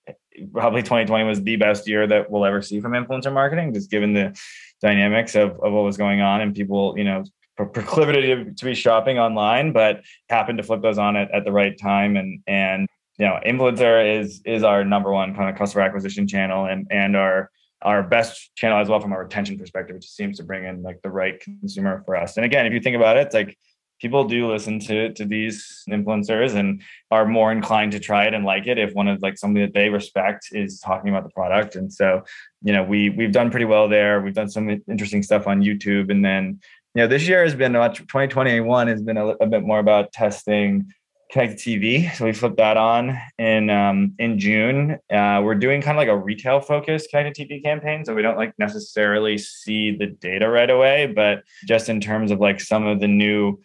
probably 0.54 0.80
2020 0.80 1.24
was 1.24 1.42
the 1.42 1.56
best 1.56 1.86
year 1.86 2.06
that 2.06 2.30
we'll 2.30 2.46
ever 2.46 2.62
see 2.62 2.80
from 2.80 2.92
influencer 2.92 3.30
marketing, 3.30 3.74
just 3.74 3.90
given 3.90 4.14
the 4.14 4.34
dynamics 4.80 5.34
of, 5.34 5.50
of 5.50 5.74
what 5.74 5.84
was 5.84 5.98
going 5.98 6.22
on 6.22 6.40
and 6.40 6.54
people, 6.54 6.94
you 6.96 7.04
know, 7.04 7.22
proclivity 7.54 8.54
to, 8.56 8.64
be 8.64 8.74
shopping 8.74 9.18
online, 9.18 9.72
but 9.72 10.00
happened 10.30 10.56
to 10.56 10.64
flip 10.64 10.80
those 10.80 10.96
on 10.96 11.14
at, 11.14 11.30
at 11.30 11.44
the 11.44 11.52
right 11.52 11.78
time. 11.78 12.16
And, 12.16 12.40
and, 12.46 12.88
you 13.18 13.26
know, 13.26 13.38
influencer 13.46 14.18
is, 14.18 14.40
is 14.46 14.62
our 14.62 14.82
number 14.82 15.12
one 15.12 15.34
kind 15.34 15.50
of 15.50 15.58
customer 15.58 15.84
acquisition 15.84 16.26
channel 16.26 16.64
and, 16.64 16.86
and 16.90 17.14
our, 17.14 17.50
our 17.84 18.02
best 18.02 18.54
channel 18.56 18.80
as 18.80 18.88
well 18.88 19.00
from 19.00 19.12
a 19.12 19.18
retention 19.18 19.58
perspective, 19.58 19.94
which 19.94 20.08
seems 20.08 20.38
to 20.38 20.42
bring 20.42 20.64
in 20.64 20.82
like 20.82 21.00
the 21.02 21.10
right 21.10 21.40
consumer 21.40 22.02
for 22.06 22.16
us. 22.16 22.36
And 22.36 22.44
again, 22.44 22.66
if 22.66 22.72
you 22.72 22.80
think 22.80 22.96
about 22.96 23.16
it, 23.16 23.32
like 23.34 23.56
people 24.00 24.24
do 24.24 24.50
listen 24.50 24.78
to 24.80 25.12
to 25.12 25.24
these 25.24 25.84
influencers 25.88 26.54
and 26.54 26.82
are 27.10 27.26
more 27.26 27.52
inclined 27.52 27.92
to 27.92 28.00
try 28.00 28.24
it 28.24 28.34
and 28.34 28.44
like 28.44 28.66
it 28.66 28.78
if 28.78 28.92
one 28.92 29.08
of 29.08 29.22
like 29.22 29.38
somebody 29.38 29.64
that 29.64 29.74
they 29.74 29.88
respect 29.88 30.48
is 30.52 30.80
talking 30.80 31.10
about 31.10 31.24
the 31.24 31.30
product. 31.30 31.76
And 31.76 31.92
so 31.92 32.22
you 32.62 32.72
know 32.72 32.82
we 32.82 33.10
we've 33.10 33.32
done 33.32 33.50
pretty 33.50 33.66
well 33.66 33.88
there. 33.88 34.20
We've 34.20 34.34
done 34.34 34.50
some 34.50 34.68
interesting 34.88 35.22
stuff 35.22 35.46
on 35.46 35.62
youtube. 35.62 36.10
And 36.10 36.24
then 36.24 36.60
you 36.94 37.02
know 37.02 37.06
this 37.06 37.28
year 37.28 37.44
has 37.44 37.54
been 37.54 37.72
much 37.72 37.98
2021 37.98 38.88
has 38.88 39.02
been 39.02 39.16
a, 39.16 39.26
a 39.26 39.46
bit 39.46 39.62
more 39.62 39.78
about 39.78 40.12
testing 40.12 40.92
connected 41.34 41.58
TV. 41.58 42.14
So 42.14 42.24
we 42.24 42.32
flipped 42.32 42.58
that 42.58 42.76
on 42.76 43.18
in 43.38 43.68
um, 43.68 44.14
in 44.20 44.38
June. 44.38 44.98
Uh, 45.10 45.40
we're 45.42 45.56
doing 45.56 45.82
kind 45.82 45.98
of 45.98 46.00
like 46.00 46.08
a 46.08 46.16
retail 46.16 46.60
focused 46.60 47.10
connected 47.10 47.48
TV 47.48 47.60
campaign, 47.60 48.04
so 48.04 48.14
we 48.14 48.22
don't 48.22 48.36
like 48.36 48.56
necessarily 48.56 49.36
see 49.36 49.96
the 49.96 50.06
data 50.06 50.48
right 50.48 50.70
away, 50.70 51.12
but 51.14 51.42
just 51.66 51.88
in 51.88 52.00
terms 52.00 52.30
of 52.30 52.38
like 52.38 52.60
some 52.60 52.86
of 52.86 53.00
the 53.00 53.08
new 53.08 53.58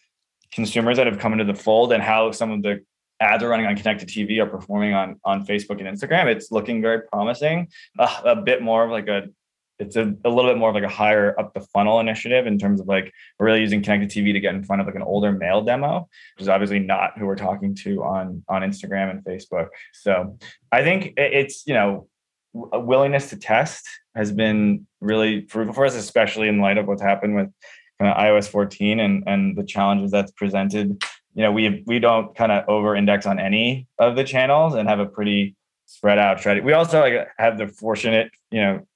consumers 0.51 0.97
that 0.97 1.05
have 1.05 1.19
come 1.19 1.31
into 1.31 1.45
the 1.45 1.53
fold 1.53 1.93
and 1.93 2.01
how 2.01 2.31
some 2.31 2.49
of 2.49 2.63
the 2.63 2.83
ads 3.19 3.43
are 3.43 3.49
running 3.49 3.67
on 3.67 3.75
connected 3.75 4.09
TV 4.09 4.41
are 4.41 4.47
performing 4.47 4.95
on 4.95 5.19
on 5.23 5.45
Facebook 5.45 5.79
and 5.79 5.87
Instagram. 5.87 6.25
It's 6.25 6.51
looking 6.51 6.81
very 6.81 7.03
promising. 7.03 7.67
Uh, 7.99 8.21
a 8.25 8.35
bit 8.35 8.63
more 8.63 8.83
of 8.83 8.89
like 8.89 9.07
a 9.07 9.27
it's 9.79 9.95
a, 9.95 10.13
a 10.25 10.29
little 10.29 10.51
bit 10.51 10.57
more 10.57 10.69
of 10.69 10.75
like 10.75 10.83
a 10.83 10.89
higher 10.89 11.39
up 11.39 11.53
the 11.53 11.61
funnel 11.61 11.99
initiative 11.99 12.45
in 12.45 12.59
terms 12.59 12.81
of 12.81 12.87
like 12.87 13.13
we're 13.39 13.47
really 13.47 13.61
using 13.61 13.81
connected 13.81 14.09
TV 14.09 14.33
to 14.33 14.39
get 14.39 14.53
in 14.53 14.63
front 14.63 14.81
of 14.81 14.87
like 14.87 14.95
an 14.95 15.01
older 15.01 15.31
male 15.31 15.61
demo, 15.61 16.07
which 16.35 16.43
is 16.43 16.49
obviously 16.49 16.79
not 16.79 17.17
who 17.17 17.25
we're 17.25 17.35
talking 17.35 17.73
to 17.75 18.03
on 18.03 18.43
on 18.49 18.61
Instagram 18.61 19.09
and 19.09 19.23
Facebook. 19.23 19.67
So 19.93 20.37
I 20.71 20.83
think 20.83 21.13
it's 21.17 21.65
you 21.65 21.73
know 21.73 22.07
a 22.73 22.79
willingness 22.79 23.29
to 23.29 23.37
test 23.37 23.87
has 24.15 24.31
been 24.31 24.85
really 24.99 25.45
fruitful 25.47 25.73
for 25.73 25.85
us, 25.85 25.95
especially 25.95 26.49
in 26.49 26.59
light 26.59 26.77
of 26.77 26.87
what's 26.87 27.01
happened 27.01 27.35
with 27.35 27.49
kind 27.99 28.11
of 28.11 28.17
iOS 28.17 28.49
14 28.49 28.99
and 28.99 29.23
and 29.27 29.57
the 29.57 29.63
challenges 29.63 30.11
that's 30.11 30.31
presented. 30.31 31.01
You 31.35 31.43
know, 31.43 31.51
we 31.53 31.83
we 31.87 31.99
don't 31.99 32.35
kind 32.35 32.51
of 32.51 32.67
over 32.67 32.95
index 32.95 33.25
on 33.25 33.39
any 33.39 33.87
of 33.97 34.17
the 34.17 34.25
channels 34.25 34.75
and 34.75 34.89
have 34.89 34.99
a 34.99 35.05
pretty 35.05 35.55
spread 35.85 36.19
out 36.19 36.39
strategy. 36.39 36.63
We 36.63 36.73
also 36.73 36.99
like 36.99 37.27
have 37.37 37.57
the 37.57 37.67
fortunate, 37.67 38.31
you 38.51 38.61
know, 38.61 38.87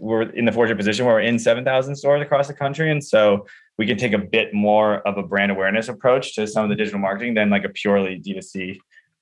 we're 0.00 0.22
in 0.22 0.44
the 0.44 0.52
fortunate 0.52 0.76
position 0.76 1.06
where 1.06 1.16
we're 1.16 1.20
in 1.20 1.38
7,000 1.38 1.96
stores 1.96 2.22
across 2.22 2.48
the 2.48 2.54
country, 2.54 2.90
and 2.90 3.02
so 3.02 3.46
we 3.78 3.86
can 3.86 3.96
take 3.96 4.12
a 4.12 4.18
bit 4.18 4.52
more 4.52 4.96
of 5.06 5.16
a 5.16 5.22
brand 5.22 5.50
awareness 5.50 5.88
approach 5.88 6.34
to 6.34 6.46
some 6.46 6.64
of 6.64 6.70
the 6.70 6.76
digital 6.76 7.00
marketing 7.00 7.34
than 7.34 7.50
like 7.50 7.64
a 7.64 7.68
purely 7.68 8.20
D2C 8.20 8.78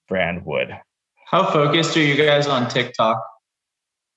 brand 0.08 0.44
would. 0.44 0.76
How 1.26 1.50
focused 1.50 1.96
are 1.96 2.02
you 2.02 2.16
guys 2.16 2.46
on 2.46 2.68
TikTok? 2.68 3.20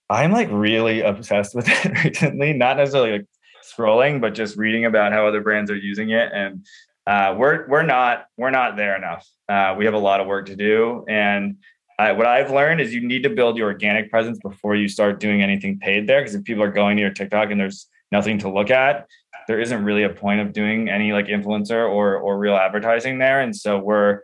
I'm 0.10 0.32
like 0.32 0.50
really 0.52 1.02
obsessed 1.02 1.56
with 1.56 1.68
it 1.70 2.04
recently. 2.04 2.54
Not 2.54 2.78
necessarily 2.78 3.12
like 3.12 3.26
scrolling, 3.64 4.22
but 4.22 4.34
just 4.34 4.58
reading 4.58 4.86
about 4.86 5.12
how 5.12 5.28
other 5.28 5.42
brands 5.42 5.70
are 5.70 5.76
using 5.76 6.12
it. 6.12 6.32
And 6.34 6.66
uh, 7.06 7.36
we're 7.38 7.68
we're 7.68 7.84
not 7.84 8.26
we're 8.38 8.52
not 8.52 8.78
there 8.78 8.96
enough. 8.96 9.28
Uh, 9.48 9.76
we 9.78 9.86
have 9.86 9.94
a 9.94 10.00
lot 10.00 10.20
of 10.20 10.28
work 10.28 10.48
to 10.48 10.56
do. 10.56 11.06
And 11.08 11.58
uh, 12.00 12.14
what 12.14 12.26
I've 12.26 12.50
learned 12.50 12.80
is 12.80 12.94
you 12.94 13.06
need 13.06 13.24
to 13.24 13.30
build 13.30 13.58
your 13.58 13.68
organic 13.68 14.10
presence 14.10 14.40
before 14.40 14.74
you 14.74 14.88
start 14.88 15.20
doing 15.20 15.42
anything 15.42 15.80
paid 15.80 16.08
there. 16.08 16.22
Because 16.22 16.34
if 16.34 16.46
people 16.46 16.64
are 16.64 16.72
going 16.72 16.96
to 16.96 17.02
your 17.02 17.12
TikTok 17.12 17.52
and 17.52 17.60
there's 17.60 17.88
nothing 18.10 18.40
to 18.40 18.50
look 18.50 18.72
at, 18.72 19.06
there 19.50 19.60
isn't 19.60 19.84
really 19.84 20.04
a 20.04 20.10
point 20.10 20.40
of 20.40 20.54
doing 20.54 20.88
any 20.88 21.12
like 21.12 21.26
influencer 21.26 21.90
or 21.90 22.16
or 22.16 22.38
real 22.38 22.56
advertising 22.56 23.20
there. 23.20 23.42
And 23.42 23.54
so 23.54 23.78
we're 23.78 24.22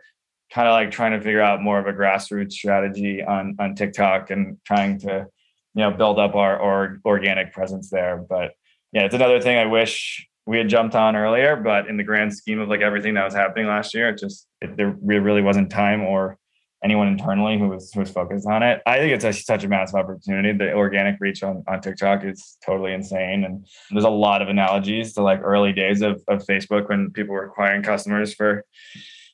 kind 0.50 0.66
of 0.66 0.72
like 0.72 0.90
trying 0.90 1.12
to 1.12 1.18
figure 1.18 1.42
out 1.42 1.60
more 1.60 1.78
of 1.78 1.86
a 1.86 1.92
grassroots 1.92 2.52
strategy 2.52 3.22
on 3.22 3.56
on 3.58 3.74
TikTok 3.74 4.30
and 4.30 4.56
trying 4.64 4.98
to 5.00 5.26
you 5.74 5.82
know 5.82 5.90
build 5.90 6.18
up 6.18 6.34
our, 6.34 6.58
our 6.58 7.00
organic 7.04 7.52
presence 7.52 7.90
there. 7.90 8.16
But 8.16 8.52
yeah, 8.92 9.02
it's 9.02 9.14
another 9.14 9.38
thing 9.38 9.58
I 9.58 9.66
wish 9.66 10.26
we 10.46 10.56
had 10.56 10.70
jumped 10.70 10.94
on 10.94 11.14
earlier, 11.14 11.56
but 11.56 11.88
in 11.88 11.98
the 11.98 12.04
grand 12.04 12.32
scheme 12.34 12.58
of 12.58 12.70
like 12.70 12.80
everything 12.80 13.12
that 13.14 13.24
was 13.24 13.34
happening 13.34 13.66
last 13.66 13.92
year, 13.92 14.08
it 14.08 14.18
just 14.18 14.46
it, 14.62 14.78
there 14.78 14.96
really 15.02 15.42
wasn't 15.42 15.68
time 15.68 16.00
or 16.00 16.38
anyone 16.86 17.08
internally 17.08 17.58
who 17.58 17.68
was 17.68 17.92
who 17.92 17.98
was 17.98 18.10
focused 18.10 18.46
on 18.46 18.62
it. 18.62 18.80
I 18.86 18.98
think 18.98 19.12
it's 19.12 19.24
a, 19.24 19.32
such 19.32 19.64
a 19.64 19.68
massive 19.68 19.96
opportunity. 19.96 20.56
The 20.56 20.72
organic 20.72 21.16
reach 21.18 21.42
on, 21.42 21.64
on 21.66 21.80
TikTok 21.80 22.24
is 22.24 22.56
totally 22.64 22.92
insane. 22.92 23.42
And 23.42 23.66
there's 23.90 24.04
a 24.04 24.08
lot 24.08 24.40
of 24.40 24.48
analogies 24.48 25.12
to 25.14 25.22
like 25.22 25.40
early 25.42 25.72
days 25.72 26.00
of, 26.00 26.22
of 26.28 26.46
Facebook 26.46 26.88
when 26.88 27.10
people 27.10 27.34
were 27.34 27.44
acquiring 27.44 27.82
customers 27.82 28.32
for 28.32 28.64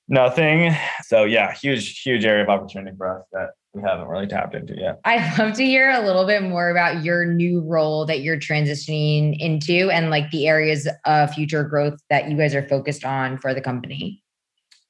nothing. 0.08 0.74
So 1.04 1.24
yeah, 1.24 1.52
huge, 1.52 2.00
huge 2.00 2.24
area 2.24 2.42
of 2.42 2.48
opportunity 2.48 2.96
for 2.96 3.18
us 3.18 3.26
that 3.32 3.50
we 3.74 3.82
haven't 3.82 4.08
really 4.08 4.26
tapped 4.26 4.54
into 4.54 4.74
yet. 4.74 5.00
I'd 5.04 5.38
love 5.38 5.52
to 5.56 5.64
hear 5.64 5.90
a 5.90 6.00
little 6.00 6.26
bit 6.26 6.42
more 6.42 6.70
about 6.70 7.04
your 7.04 7.26
new 7.26 7.60
role 7.60 8.06
that 8.06 8.20
you're 8.20 8.40
transitioning 8.40 9.38
into 9.38 9.90
and 9.90 10.08
like 10.08 10.30
the 10.30 10.48
areas 10.48 10.88
of 11.04 11.34
future 11.34 11.64
growth 11.64 11.98
that 12.08 12.30
you 12.30 12.36
guys 12.38 12.54
are 12.54 12.66
focused 12.66 13.04
on 13.04 13.36
for 13.36 13.52
the 13.52 13.60
company. 13.60 14.22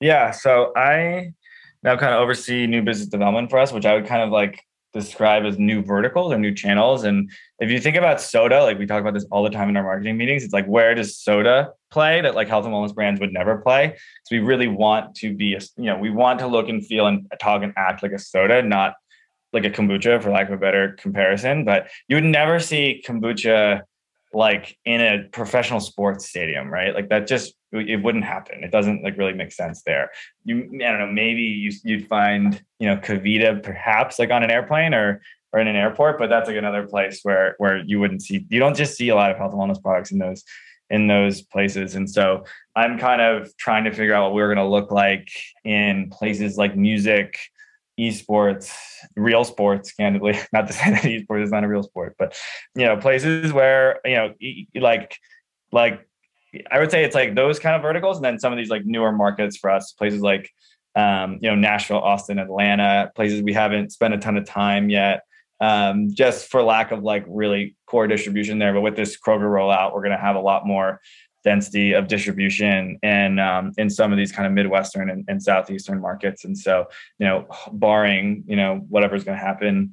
Yeah. 0.00 0.30
So 0.30 0.72
I 0.76 1.32
now 1.82 1.96
kind 1.96 2.14
of 2.14 2.20
oversee 2.20 2.66
new 2.66 2.82
business 2.82 3.08
development 3.08 3.50
for 3.50 3.58
us, 3.58 3.72
which 3.72 3.86
I 3.86 3.94
would 3.94 4.06
kind 4.06 4.22
of 4.22 4.30
like 4.30 4.62
describe 4.92 5.44
as 5.44 5.58
new 5.58 5.82
verticals 5.82 6.32
or 6.32 6.38
new 6.38 6.54
channels. 6.54 7.04
And 7.04 7.30
if 7.58 7.70
you 7.70 7.80
think 7.80 7.96
about 7.96 8.20
soda, 8.20 8.62
like 8.62 8.78
we 8.78 8.86
talk 8.86 9.00
about 9.00 9.14
this 9.14 9.24
all 9.30 9.42
the 9.42 9.50
time 9.50 9.68
in 9.68 9.76
our 9.76 9.82
marketing 9.82 10.16
meetings, 10.16 10.44
it's 10.44 10.52
like 10.52 10.66
where 10.66 10.94
does 10.94 11.16
soda 11.16 11.70
play 11.90 12.20
that 12.20 12.34
like 12.34 12.48
health 12.48 12.64
and 12.64 12.74
wellness 12.74 12.94
brands 12.94 13.20
would 13.20 13.32
never 13.32 13.58
play? 13.58 13.96
So 14.24 14.36
we 14.36 14.40
really 14.40 14.68
want 14.68 15.14
to 15.16 15.34
be, 15.34 15.54
a, 15.54 15.60
you 15.76 15.84
know, 15.84 15.96
we 15.96 16.10
want 16.10 16.38
to 16.40 16.46
look 16.46 16.68
and 16.68 16.84
feel 16.84 17.06
and 17.06 17.26
talk 17.40 17.62
and 17.62 17.72
act 17.76 18.02
like 18.02 18.12
a 18.12 18.18
soda, 18.18 18.62
not 18.62 18.94
like 19.52 19.64
a 19.64 19.70
kombucha 19.70 20.22
for 20.22 20.30
lack 20.30 20.48
of 20.48 20.54
a 20.54 20.58
better 20.58 20.96
comparison. 20.98 21.64
But 21.64 21.88
you 22.08 22.16
would 22.16 22.24
never 22.24 22.60
see 22.60 23.02
kombucha 23.06 23.82
like 24.34 24.76
in 24.84 25.00
a 25.00 25.28
professional 25.30 25.80
sports 25.80 26.28
stadium, 26.28 26.70
right? 26.70 26.94
Like 26.94 27.08
that 27.10 27.26
just 27.26 27.54
it 27.72 28.02
wouldn't 28.02 28.24
happen. 28.24 28.62
It 28.62 28.70
doesn't 28.70 29.02
like 29.02 29.16
really 29.16 29.32
make 29.32 29.52
sense 29.52 29.82
there. 29.82 30.10
You 30.44 30.64
I 30.84 30.90
don't 30.90 30.98
know, 30.98 31.12
maybe 31.12 31.42
you 31.42 31.72
you'd 31.84 32.06
find, 32.08 32.62
you 32.78 32.88
know, 32.88 32.96
KeVita 32.96 33.62
perhaps 33.62 34.18
like 34.18 34.30
on 34.30 34.42
an 34.42 34.50
airplane 34.50 34.94
or 34.94 35.22
or 35.52 35.60
in 35.60 35.68
an 35.68 35.76
airport, 35.76 36.18
but 36.18 36.30
that's 36.30 36.48
like 36.48 36.56
another 36.56 36.86
place 36.86 37.20
where 37.22 37.54
where 37.58 37.78
you 37.78 37.98
wouldn't 37.98 38.22
see 38.22 38.46
you 38.50 38.58
don't 38.58 38.76
just 38.76 38.96
see 38.96 39.08
a 39.08 39.14
lot 39.14 39.30
of 39.30 39.36
health 39.36 39.52
and 39.52 39.60
wellness 39.60 39.82
products 39.82 40.10
in 40.10 40.18
those 40.18 40.44
in 40.90 41.06
those 41.06 41.40
places. 41.40 41.94
And 41.94 42.08
so 42.08 42.44
I'm 42.76 42.98
kind 42.98 43.22
of 43.22 43.56
trying 43.56 43.84
to 43.84 43.92
figure 43.92 44.14
out 44.14 44.24
what 44.24 44.34
we're 44.34 44.54
going 44.54 44.64
to 44.64 44.70
look 44.70 44.92
like 44.92 45.28
in 45.64 46.10
places 46.10 46.58
like 46.58 46.76
music, 46.76 47.38
esports, 47.98 48.74
real 49.16 49.42
sports, 49.42 49.92
candidly. 49.92 50.38
Not 50.52 50.66
to 50.66 50.74
say 50.74 50.90
that 50.90 51.02
esports 51.02 51.44
is 51.44 51.50
not 51.50 51.64
a 51.64 51.68
real 51.68 51.82
sport, 51.82 52.16
but 52.18 52.38
you 52.74 52.84
know, 52.84 52.98
places 52.98 53.52
where, 53.52 54.00
you 54.04 54.16
know, 54.16 54.34
like 54.74 55.16
like 55.72 56.06
I 56.70 56.78
would 56.78 56.90
say 56.90 57.04
it's 57.04 57.14
like 57.14 57.34
those 57.34 57.58
kind 57.58 57.76
of 57.76 57.82
verticals, 57.82 58.16
and 58.18 58.24
then 58.24 58.38
some 58.38 58.52
of 58.52 58.58
these 58.58 58.70
like 58.70 58.84
newer 58.84 59.12
markets 59.12 59.56
for 59.56 59.70
us, 59.70 59.92
places 59.92 60.20
like 60.20 60.50
um, 60.94 61.38
you 61.40 61.48
know, 61.48 61.54
Nashville, 61.54 61.98
Austin, 61.98 62.38
Atlanta, 62.38 63.10
places 63.14 63.42
we 63.42 63.52
haven't 63.52 63.92
spent 63.92 64.14
a 64.14 64.18
ton 64.18 64.36
of 64.36 64.44
time 64.44 64.90
yet. 64.90 65.22
Um, 65.60 66.12
just 66.12 66.50
for 66.50 66.60
lack 66.60 66.90
of 66.90 67.04
like 67.04 67.24
really 67.28 67.76
core 67.86 68.08
distribution 68.08 68.58
there. 68.58 68.72
But 68.72 68.80
with 68.80 68.96
this 68.96 69.16
Kroger 69.16 69.42
rollout, 69.42 69.94
we're 69.94 70.00
going 70.00 70.10
to 70.10 70.18
have 70.18 70.34
a 70.34 70.40
lot 70.40 70.66
more 70.66 71.00
density 71.44 71.92
of 71.92 72.08
distribution 72.08 72.98
and 73.02 73.40
um, 73.40 73.72
in 73.76 73.90
some 73.90 74.12
of 74.12 74.18
these 74.18 74.32
kind 74.32 74.46
of 74.46 74.52
midwestern 74.52 75.10
and, 75.10 75.24
and, 75.28 75.42
southeastern 75.42 76.00
markets 76.00 76.44
and 76.44 76.56
so 76.56 76.86
you 77.18 77.26
know 77.26 77.46
barring 77.72 78.44
you 78.46 78.56
know 78.56 78.76
whatever's 78.88 79.24
going 79.24 79.36
to 79.36 79.44
happen 79.44 79.92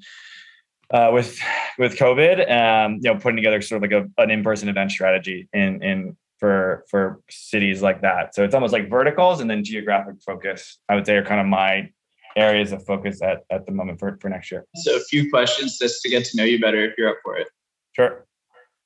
uh, 0.93 1.09
with 1.11 1.39
with 1.77 1.97
covid 1.97 2.39
um, 2.51 2.99
you 3.01 3.11
know 3.11 3.15
putting 3.15 3.35
together 3.35 3.61
sort 3.61 3.83
of 3.83 3.91
like 3.91 4.03
a, 4.03 4.21
an 4.21 4.29
in-person 4.29 4.69
event 4.69 4.91
strategy 4.91 5.47
in 5.53 5.81
in 5.81 6.17
for 6.39 6.85
for 6.89 7.21
cities 7.29 7.81
like 7.81 8.01
that 8.01 8.33
so 8.33 8.43
it's 8.43 8.55
almost 8.55 8.73
like 8.73 8.89
verticals 8.89 9.41
and 9.41 9.49
then 9.49 9.63
geographic 9.63 10.15
focus 10.25 10.79
i 10.89 10.95
would 10.95 11.05
say 11.05 11.15
are 11.15 11.23
kind 11.23 11.41
of 11.41 11.47
my 11.47 11.89
areas 12.35 12.71
of 12.71 12.85
focus 12.85 13.21
at, 13.21 13.43
at 13.49 13.65
the 13.65 13.71
moment 13.71 13.99
for, 13.99 14.17
for 14.21 14.29
next 14.29 14.51
year 14.51 14.65
so 14.75 14.95
a 14.95 14.99
few 15.01 15.29
questions 15.29 15.77
just 15.77 16.01
to 16.01 16.09
get 16.09 16.23
to 16.23 16.37
know 16.37 16.43
you 16.43 16.59
better 16.59 16.83
if 16.83 16.97
you're 16.97 17.09
up 17.09 17.17
for 17.23 17.37
it 17.37 17.47
sure 17.93 18.25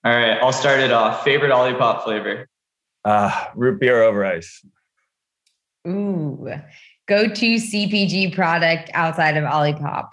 all 0.05 0.13
right, 0.13 0.37
I'll 0.41 0.51
start 0.51 0.81
it 0.81 0.91
off. 0.91 1.23
Favorite 1.23 1.51
Olipop 1.51 2.03
flavor? 2.03 2.49
Uh, 3.05 3.45
root 3.55 3.79
beer 3.79 4.03
over 4.03 4.25
ice. 4.25 4.61
Ooh, 5.87 6.45
go 7.07 7.29
to 7.29 7.55
CPG 7.55 8.35
product 8.35 8.91
outside 8.93 9.37
of 9.37 9.45
Olipop. 9.45 10.11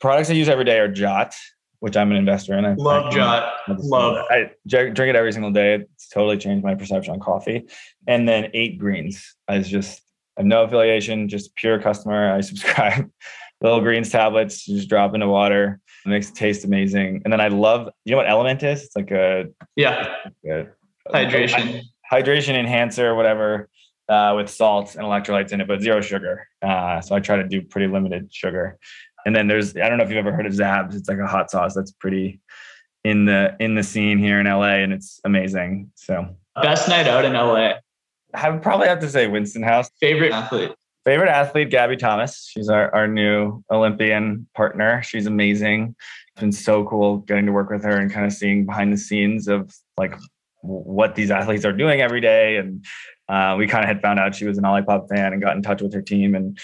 Products 0.00 0.30
I 0.30 0.32
use 0.32 0.48
every 0.48 0.64
day 0.64 0.80
are 0.80 0.88
Jot, 0.88 1.32
which 1.80 1.96
I'm 1.96 2.10
an 2.10 2.16
investor 2.16 2.56
in. 2.58 2.64
I, 2.64 2.74
Love 2.74 3.06
I, 3.06 3.10
Jot. 3.10 3.52
Love. 3.68 4.26
I 4.30 4.50
drink 4.66 4.98
it 4.98 5.16
every 5.16 5.32
single 5.32 5.52
day. 5.52 5.74
It's 5.94 6.08
totally 6.08 6.36
changed 6.36 6.64
my 6.64 6.74
perception 6.74 7.12
on 7.14 7.20
coffee. 7.20 7.68
And 8.06 8.28
then 8.28 8.50
Eight 8.54 8.78
Greens. 8.78 9.36
I 9.46 9.60
just 9.60 10.02
I 10.36 10.42
have 10.42 10.46
no 10.46 10.62
affiliation, 10.62 11.28
just 11.28 11.54
pure 11.56 11.80
customer. 11.80 12.32
I 12.32 12.40
subscribe. 12.42 13.10
Little 13.60 13.80
greens 13.80 14.10
tablets, 14.10 14.68
you 14.68 14.76
just 14.76 14.88
drop 14.88 15.14
into 15.14 15.26
water. 15.26 15.80
It 16.06 16.08
makes 16.08 16.30
it 16.30 16.36
taste 16.36 16.64
amazing. 16.64 17.22
And 17.24 17.32
then 17.32 17.40
I 17.40 17.48
love, 17.48 17.88
you 18.04 18.12
know 18.12 18.18
what 18.18 18.26
LMNT 18.26 18.62
is? 18.62 18.84
It's 18.84 18.94
like 18.94 19.10
a 19.10 19.46
yeah, 19.74 20.14
a, 20.46 20.66
hydration 21.12 21.82
hydration 22.10 22.54
enhancer, 22.54 23.16
whatever, 23.16 23.68
uh, 24.08 24.34
with 24.36 24.48
salts 24.48 24.94
and 24.94 25.04
electrolytes 25.04 25.52
in 25.52 25.60
it, 25.60 25.68
but 25.68 25.80
zero 25.80 26.00
sugar. 26.00 26.46
Uh, 26.62 27.00
so 27.00 27.16
I 27.16 27.20
try 27.20 27.36
to 27.36 27.48
do 27.48 27.62
pretty 27.62 27.88
limited 27.88 28.32
sugar. 28.32 28.78
And 29.28 29.36
then 29.36 29.46
there's 29.46 29.76
I 29.76 29.90
don't 29.90 29.98
know 29.98 30.04
if 30.04 30.08
you've 30.08 30.16
ever 30.16 30.32
heard 30.32 30.46
of 30.46 30.54
Zabs. 30.54 30.94
It's 30.94 31.06
like 31.06 31.18
a 31.18 31.26
hot 31.26 31.50
sauce 31.50 31.74
that's 31.74 31.90
pretty 31.90 32.40
in 33.04 33.26
the 33.26 33.54
in 33.60 33.74
the 33.74 33.82
scene 33.82 34.16
here 34.16 34.40
in 34.40 34.46
LA, 34.46 34.76
and 34.76 34.90
it's 34.90 35.20
amazing. 35.22 35.92
So 35.96 36.34
best 36.62 36.88
night 36.88 37.06
out 37.06 37.26
in 37.26 37.34
LA. 37.34 37.72
I 38.32 38.48
would 38.48 38.62
probably 38.62 38.88
have 38.88 39.00
to 39.00 39.08
say 39.10 39.26
Winston 39.26 39.62
House. 39.62 39.90
Favorite 40.00 40.32
athlete. 40.32 40.72
Favorite 41.04 41.28
athlete, 41.28 41.68
Gabby 41.68 41.98
Thomas. 41.98 42.48
She's 42.50 42.70
our, 42.70 42.90
our 42.94 43.06
new 43.06 43.62
Olympian 43.70 44.48
partner. 44.54 45.02
She's 45.02 45.26
amazing. 45.26 45.94
It's 46.32 46.40
been 46.40 46.50
so 46.50 46.86
cool 46.86 47.18
getting 47.18 47.44
to 47.44 47.52
work 47.52 47.68
with 47.68 47.84
her 47.84 47.98
and 47.98 48.10
kind 48.10 48.24
of 48.24 48.32
seeing 48.32 48.64
behind 48.64 48.94
the 48.94 48.96
scenes 48.96 49.46
of 49.46 49.70
like 49.98 50.16
what 50.62 51.16
these 51.16 51.30
athletes 51.30 51.66
are 51.66 51.72
doing 51.74 52.00
every 52.00 52.22
day. 52.22 52.56
And 52.56 52.82
uh, 53.28 53.56
we 53.58 53.66
kind 53.66 53.84
of 53.84 53.88
had 53.88 54.00
found 54.00 54.18
out 54.18 54.34
she 54.34 54.46
was 54.46 54.56
an 54.56 54.64
Olipop 54.64 55.10
fan 55.10 55.34
and 55.34 55.42
got 55.42 55.54
in 55.54 55.62
touch 55.62 55.82
with 55.82 55.92
her 55.92 56.00
team. 56.00 56.34
And 56.34 56.58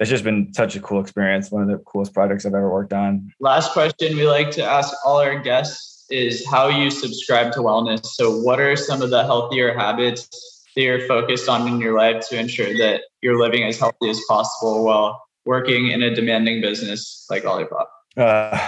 it's 0.00 0.10
just 0.10 0.24
been 0.24 0.52
such 0.54 0.76
a 0.76 0.80
cool 0.80 1.00
experience. 1.00 1.50
One 1.50 1.62
of 1.62 1.68
the 1.68 1.78
coolest 1.78 2.14
projects 2.14 2.46
I've 2.46 2.54
ever 2.54 2.70
worked 2.70 2.92
on. 2.92 3.32
Last 3.40 3.72
question 3.72 4.16
we 4.16 4.28
like 4.28 4.50
to 4.52 4.64
ask 4.64 4.94
all 5.04 5.18
our 5.18 5.38
guests 5.38 6.06
is 6.10 6.46
how 6.48 6.68
you 6.68 6.90
subscribe 6.90 7.52
to 7.52 7.60
wellness. 7.60 8.06
So, 8.06 8.38
what 8.40 8.60
are 8.60 8.76
some 8.76 9.02
of 9.02 9.10
the 9.10 9.24
healthier 9.24 9.76
habits 9.76 10.28
that 10.74 10.82
you're 10.82 11.06
focused 11.06 11.48
on 11.48 11.66
in 11.68 11.80
your 11.80 11.96
life 11.96 12.26
to 12.28 12.38
ensure 12.38 12.72
that 12.78 13.02
you're 13.22 13.38
living 13.38 13.64
as 13.64 13.78
healthy 13.78 14.08
as 14.08 14.20
possible 14.28 14.84
while 14.84 15.22
working 15.44 15.90
in 15.90 16.02
a 16.02 16.14
demanding 16.14 16.60
business 16.60 17.26
like 17.28 17.42
Olipop? 17.42 17.86
Uh, 18.16 18.58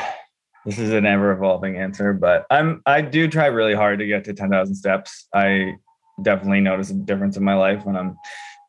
this 0.67 0.79
is 0.79 0.91
an 0.91 1.07
ever 1.07 1.33
evolving 1.33 1.77
answer, 1.77 2.13
but 2.13 2.47
I'm 2.51 2.83
I 2.87 3.01
do 3.01 3.29
try 3.29 3.47
really 3.47 3.75
hard 3.75 4.01
to 4.01 4.07
get 4.07 4.25
to 4.25 4.35
10,000 4.35 4.75
steps. 4.75 5.27
I 5.35 5.75
definitely 6.23 6.61
notice 6.61 6.91
a 6.91 6.95
difference 6.95 7.37
in 7.37 7.45
my 7.45 7.55
life 7.55 7.85
when 7.85 7.97
I'm 7.97 8.19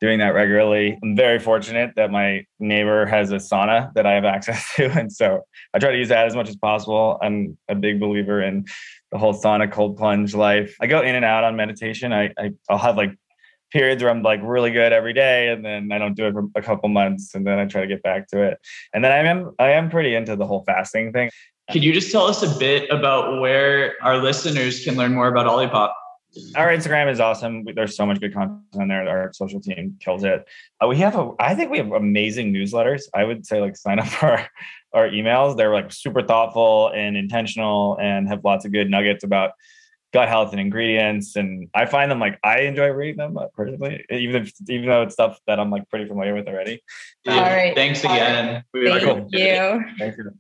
doing 0.01 0.17
that 0.19 0.33
regularly. 0.33 0.97
I'm 1.03 1.15
very 1.15 1.39
fortunate 1.39 1.91
that 1.95 2.11
my 2.11 2.43
neighbor 2.59 3.05
has 3.05 3.31
a 3.31 3.35
sauna 3.35 3.93
that 3.93 4.07
I 4.07 4.13
have 4.13 4.25
access 4.25 4.67
to. 4.75 4.89
And 4.91 5.13
so 5.13 5.41
I 5.73 5.79
try 5.79 5.91
to 5.91 5.97
use 5.97 6.09
that 6.09 6.25
as 6.25 6.35
much 6.35 6.49
as 6.49 6.55
possible. 6.57 7.19
I'm 7.21 7.57
a 7.69 7.75
big 7.75 7.99
believer 7.99 8.41
in 8.41 8.65
the 9.11 9.19
whole 9.19 9.33
sauna 9.33 9.71
cold 9.71 9.97
plunge 9.97 10.33
life. 10.33 10.75
I 10.81 10.87
go 10.87 11.01
in 11.01 11.15
and 11.15 11.23
out 11.23 11.43
on 11.43 11.55
meditation. 11.55 12.11
I, 12.11 12.31
I 12.37 12.51
will 12.69 12.79
have 12.79 12.97
like 12.97 13.15
periods 13.71 14.03
where 14.03 14.11
I'm 14.11 14.23
like 14.23 14.41
really 14.43 14.71
good 14.71 14.91
every 14.91 15.13
day, 15.13 15.49
and 15.49 15.63
then 15.63 15.91
I 15.91 15.97
don't 15.97 16.15
do 16.15 16.27
it 16.27 16.33
for 16.33 16.49
a 16.55 16.61
couple 16.61 16.89
months, 16.89 17.33
and 17.35 17.45
then 17.45 17.59
I 17.59 17.65
try 17.65 17.81
to 17.81 17.87
get 17.87 18.03
back 18.03 18.27
to 18.29 18.41
it. 18.41 18.57
And 18.93 19.03
then 19.03 19.11
I 19.11 19.17
am 19.17 19.51
I 19.59 19.71
am 19.71 19.89
pretty 19.89 20.15
into 20.15 20.35
the 20.35 20.45
whole 20.45 20.63
fasting 20.65 21.13
thing. 21.13 21.29
Could 21.71 21.83
you 21.83 21.93
just 21.93 22.11
tell 22.11 22.25
us 22.25 22.43
a 22.43 22.59
bit 22.59 22.89
about 22.89 23.39
where 23.39 23.95
our 24.01 24.17
listeners 24.17 24.83
can 24.83 24.95
learn 24.95 25.13
more 25.13 25.27
about 25.27 25.45
Olipop? 25.45 25.93
Our 26.56 26.70
Instagram 26.70 27.12
is 27.12 27.20
awesome. 27.20 27.65
There's 27.76 27.96
so 27.96 28.06
much 28.06 28.22
good 28.22 28.34
content 28.34 28.62
on 28.80 28.88
there. 28.88 29.08
Our 29.08 29.34
social 29.34 29.60
team 29.60 29.98
kills 30.00 30.24
it. 30.24 30.46
Uh, 30.82 30.88
we 30.88 30.98
have 30.98 31.15
a, 31.15 31.32
I 31.39 31.56
think 31.56 31.72
we 31.72 31.78
have 31.78 31.91
amazing 31.91 32.54
newsletters. 32.54 33.04
I 33.13 33.26
would 33.26 33.46
say 33.46 33.60
like 33.60 33.76
sign 33.76 34.00
up 34.00 34.08
for 34.08 34.28
our, 34.28 34.50
our 34.94 35.10
emails. 35.10 35.58
They're 35.58 35.74
like 35.74 35.91
super 35.91 36.22
thoughtful 36.22 36.89
and 36.96 37.17
intentional 37.17 37.98
and 38.02 38.30
have 38.30 38.46
lots 38.46 38.65
of 38.65 38.72
good 38.72 38.89
nuggets 38.89 39.24
about 39.24 39.52
gut 40.13 40.30
health 40.30 40.52
and 40.52 40.62
ingredients. 40.62 41.36
And 41.36 41.70
I 41.74 41.86
find 41.86 42.10
them 42.10 42.20
like 42.20 42.39
I 42.44 42.62
enjoy 42.62 42.89
reading 42.89 43.17
them 43.17 43.38
uh, 43.38 43.48
personally, 43.54 44.06
even 44.10 44.44
if 44.44 44.54
even 44.70 44.88
though 44.88 45.04
it's 45.04 45.13
stuff 45.13 45.39
that 45.48 45.60
I'm 45.60 45.70
like 45.70 45.89
pretty 45.89 46.08
familiar 46.08 46.34
with 46.34 46.48
already. 46.48 46.82
All 47.28 47.41
right. 47.41 47.76
Thanks 47.76 48.04
again. 48.04 48.63
Thank 48.74 49.32
you. 49.34 49.86
Thank 49.98 50.17
you. 50.17 50.32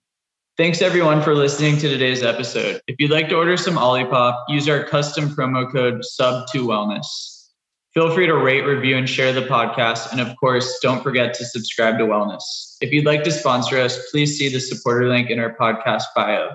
Thanks 0.61 0.83
everyone 0.83 1.23
for 1.23 1.33
listening 1.33 1.79
to 1.79 1.89
today's 1.89 2.21
episode. 2.21 2.81
If 2.85 2.97
you'd 2.99 3.09
like 3.09 3.29
to 3.29 3.35
order 3.35 3.57
some 3.57 3.77
Olipop, 3.77 4.43
use 4.47 4.69
our 4.69 4.83
custom 4.83 5.27
promo 5.27 5.67
code 5.71 6.03
SUB2Wellness. 6.03 7.49
Feel 7.95 8.13
free 8.13 8.27
to 8.27 8.37
rate, 8.37 8.61
review, 8.61 8.95
and 8.95 9.09
share 9.09 9.33
the 9.33 9.41
podcast. 9.41 10.11
And 10.11 10.21
of 10.21 10.37
course, 10.39 10.77
don't 10.79 11.01
forget 11.01 11.33
to 11.33 11.45
subscribe 11.45 11.97
to 11.97 12.03
Wellness. 12.03 12.77
If 12.79 12.91
you'd 12.91 13.07
like 13.07 13.23
to 13.23 13.31
sponsor 13.31 13.79
us, 13.79 13.97
please 14.11 14.37
see 14.37 14.49
the 14.49 14.59
supporter 14.59 15.09
link 15.09 15.31
in 15.31 15.39
our 15.39 15.55
podcast 15.55 16.03
bio. 16.15 16.51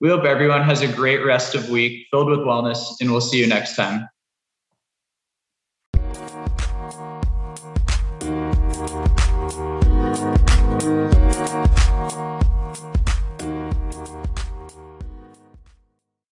We 0.00 0.08
hope 0.08 0.24
everyone 0.24 0.62
has 0.62 0.82
a 0.82 0.88
great 0.88 1.24
rest 1.24 1.54
of 1.54 1.70
week 1.70 2.08
filled 2.10 2.30
with 2.30 2.40
wellness, 2.40 2.96
and 3.00 3.12
we'll 3.12 3.20
see 3.20 3.38
you 3.38 3.46
next 3.46 3.76
time. 3.76 4.08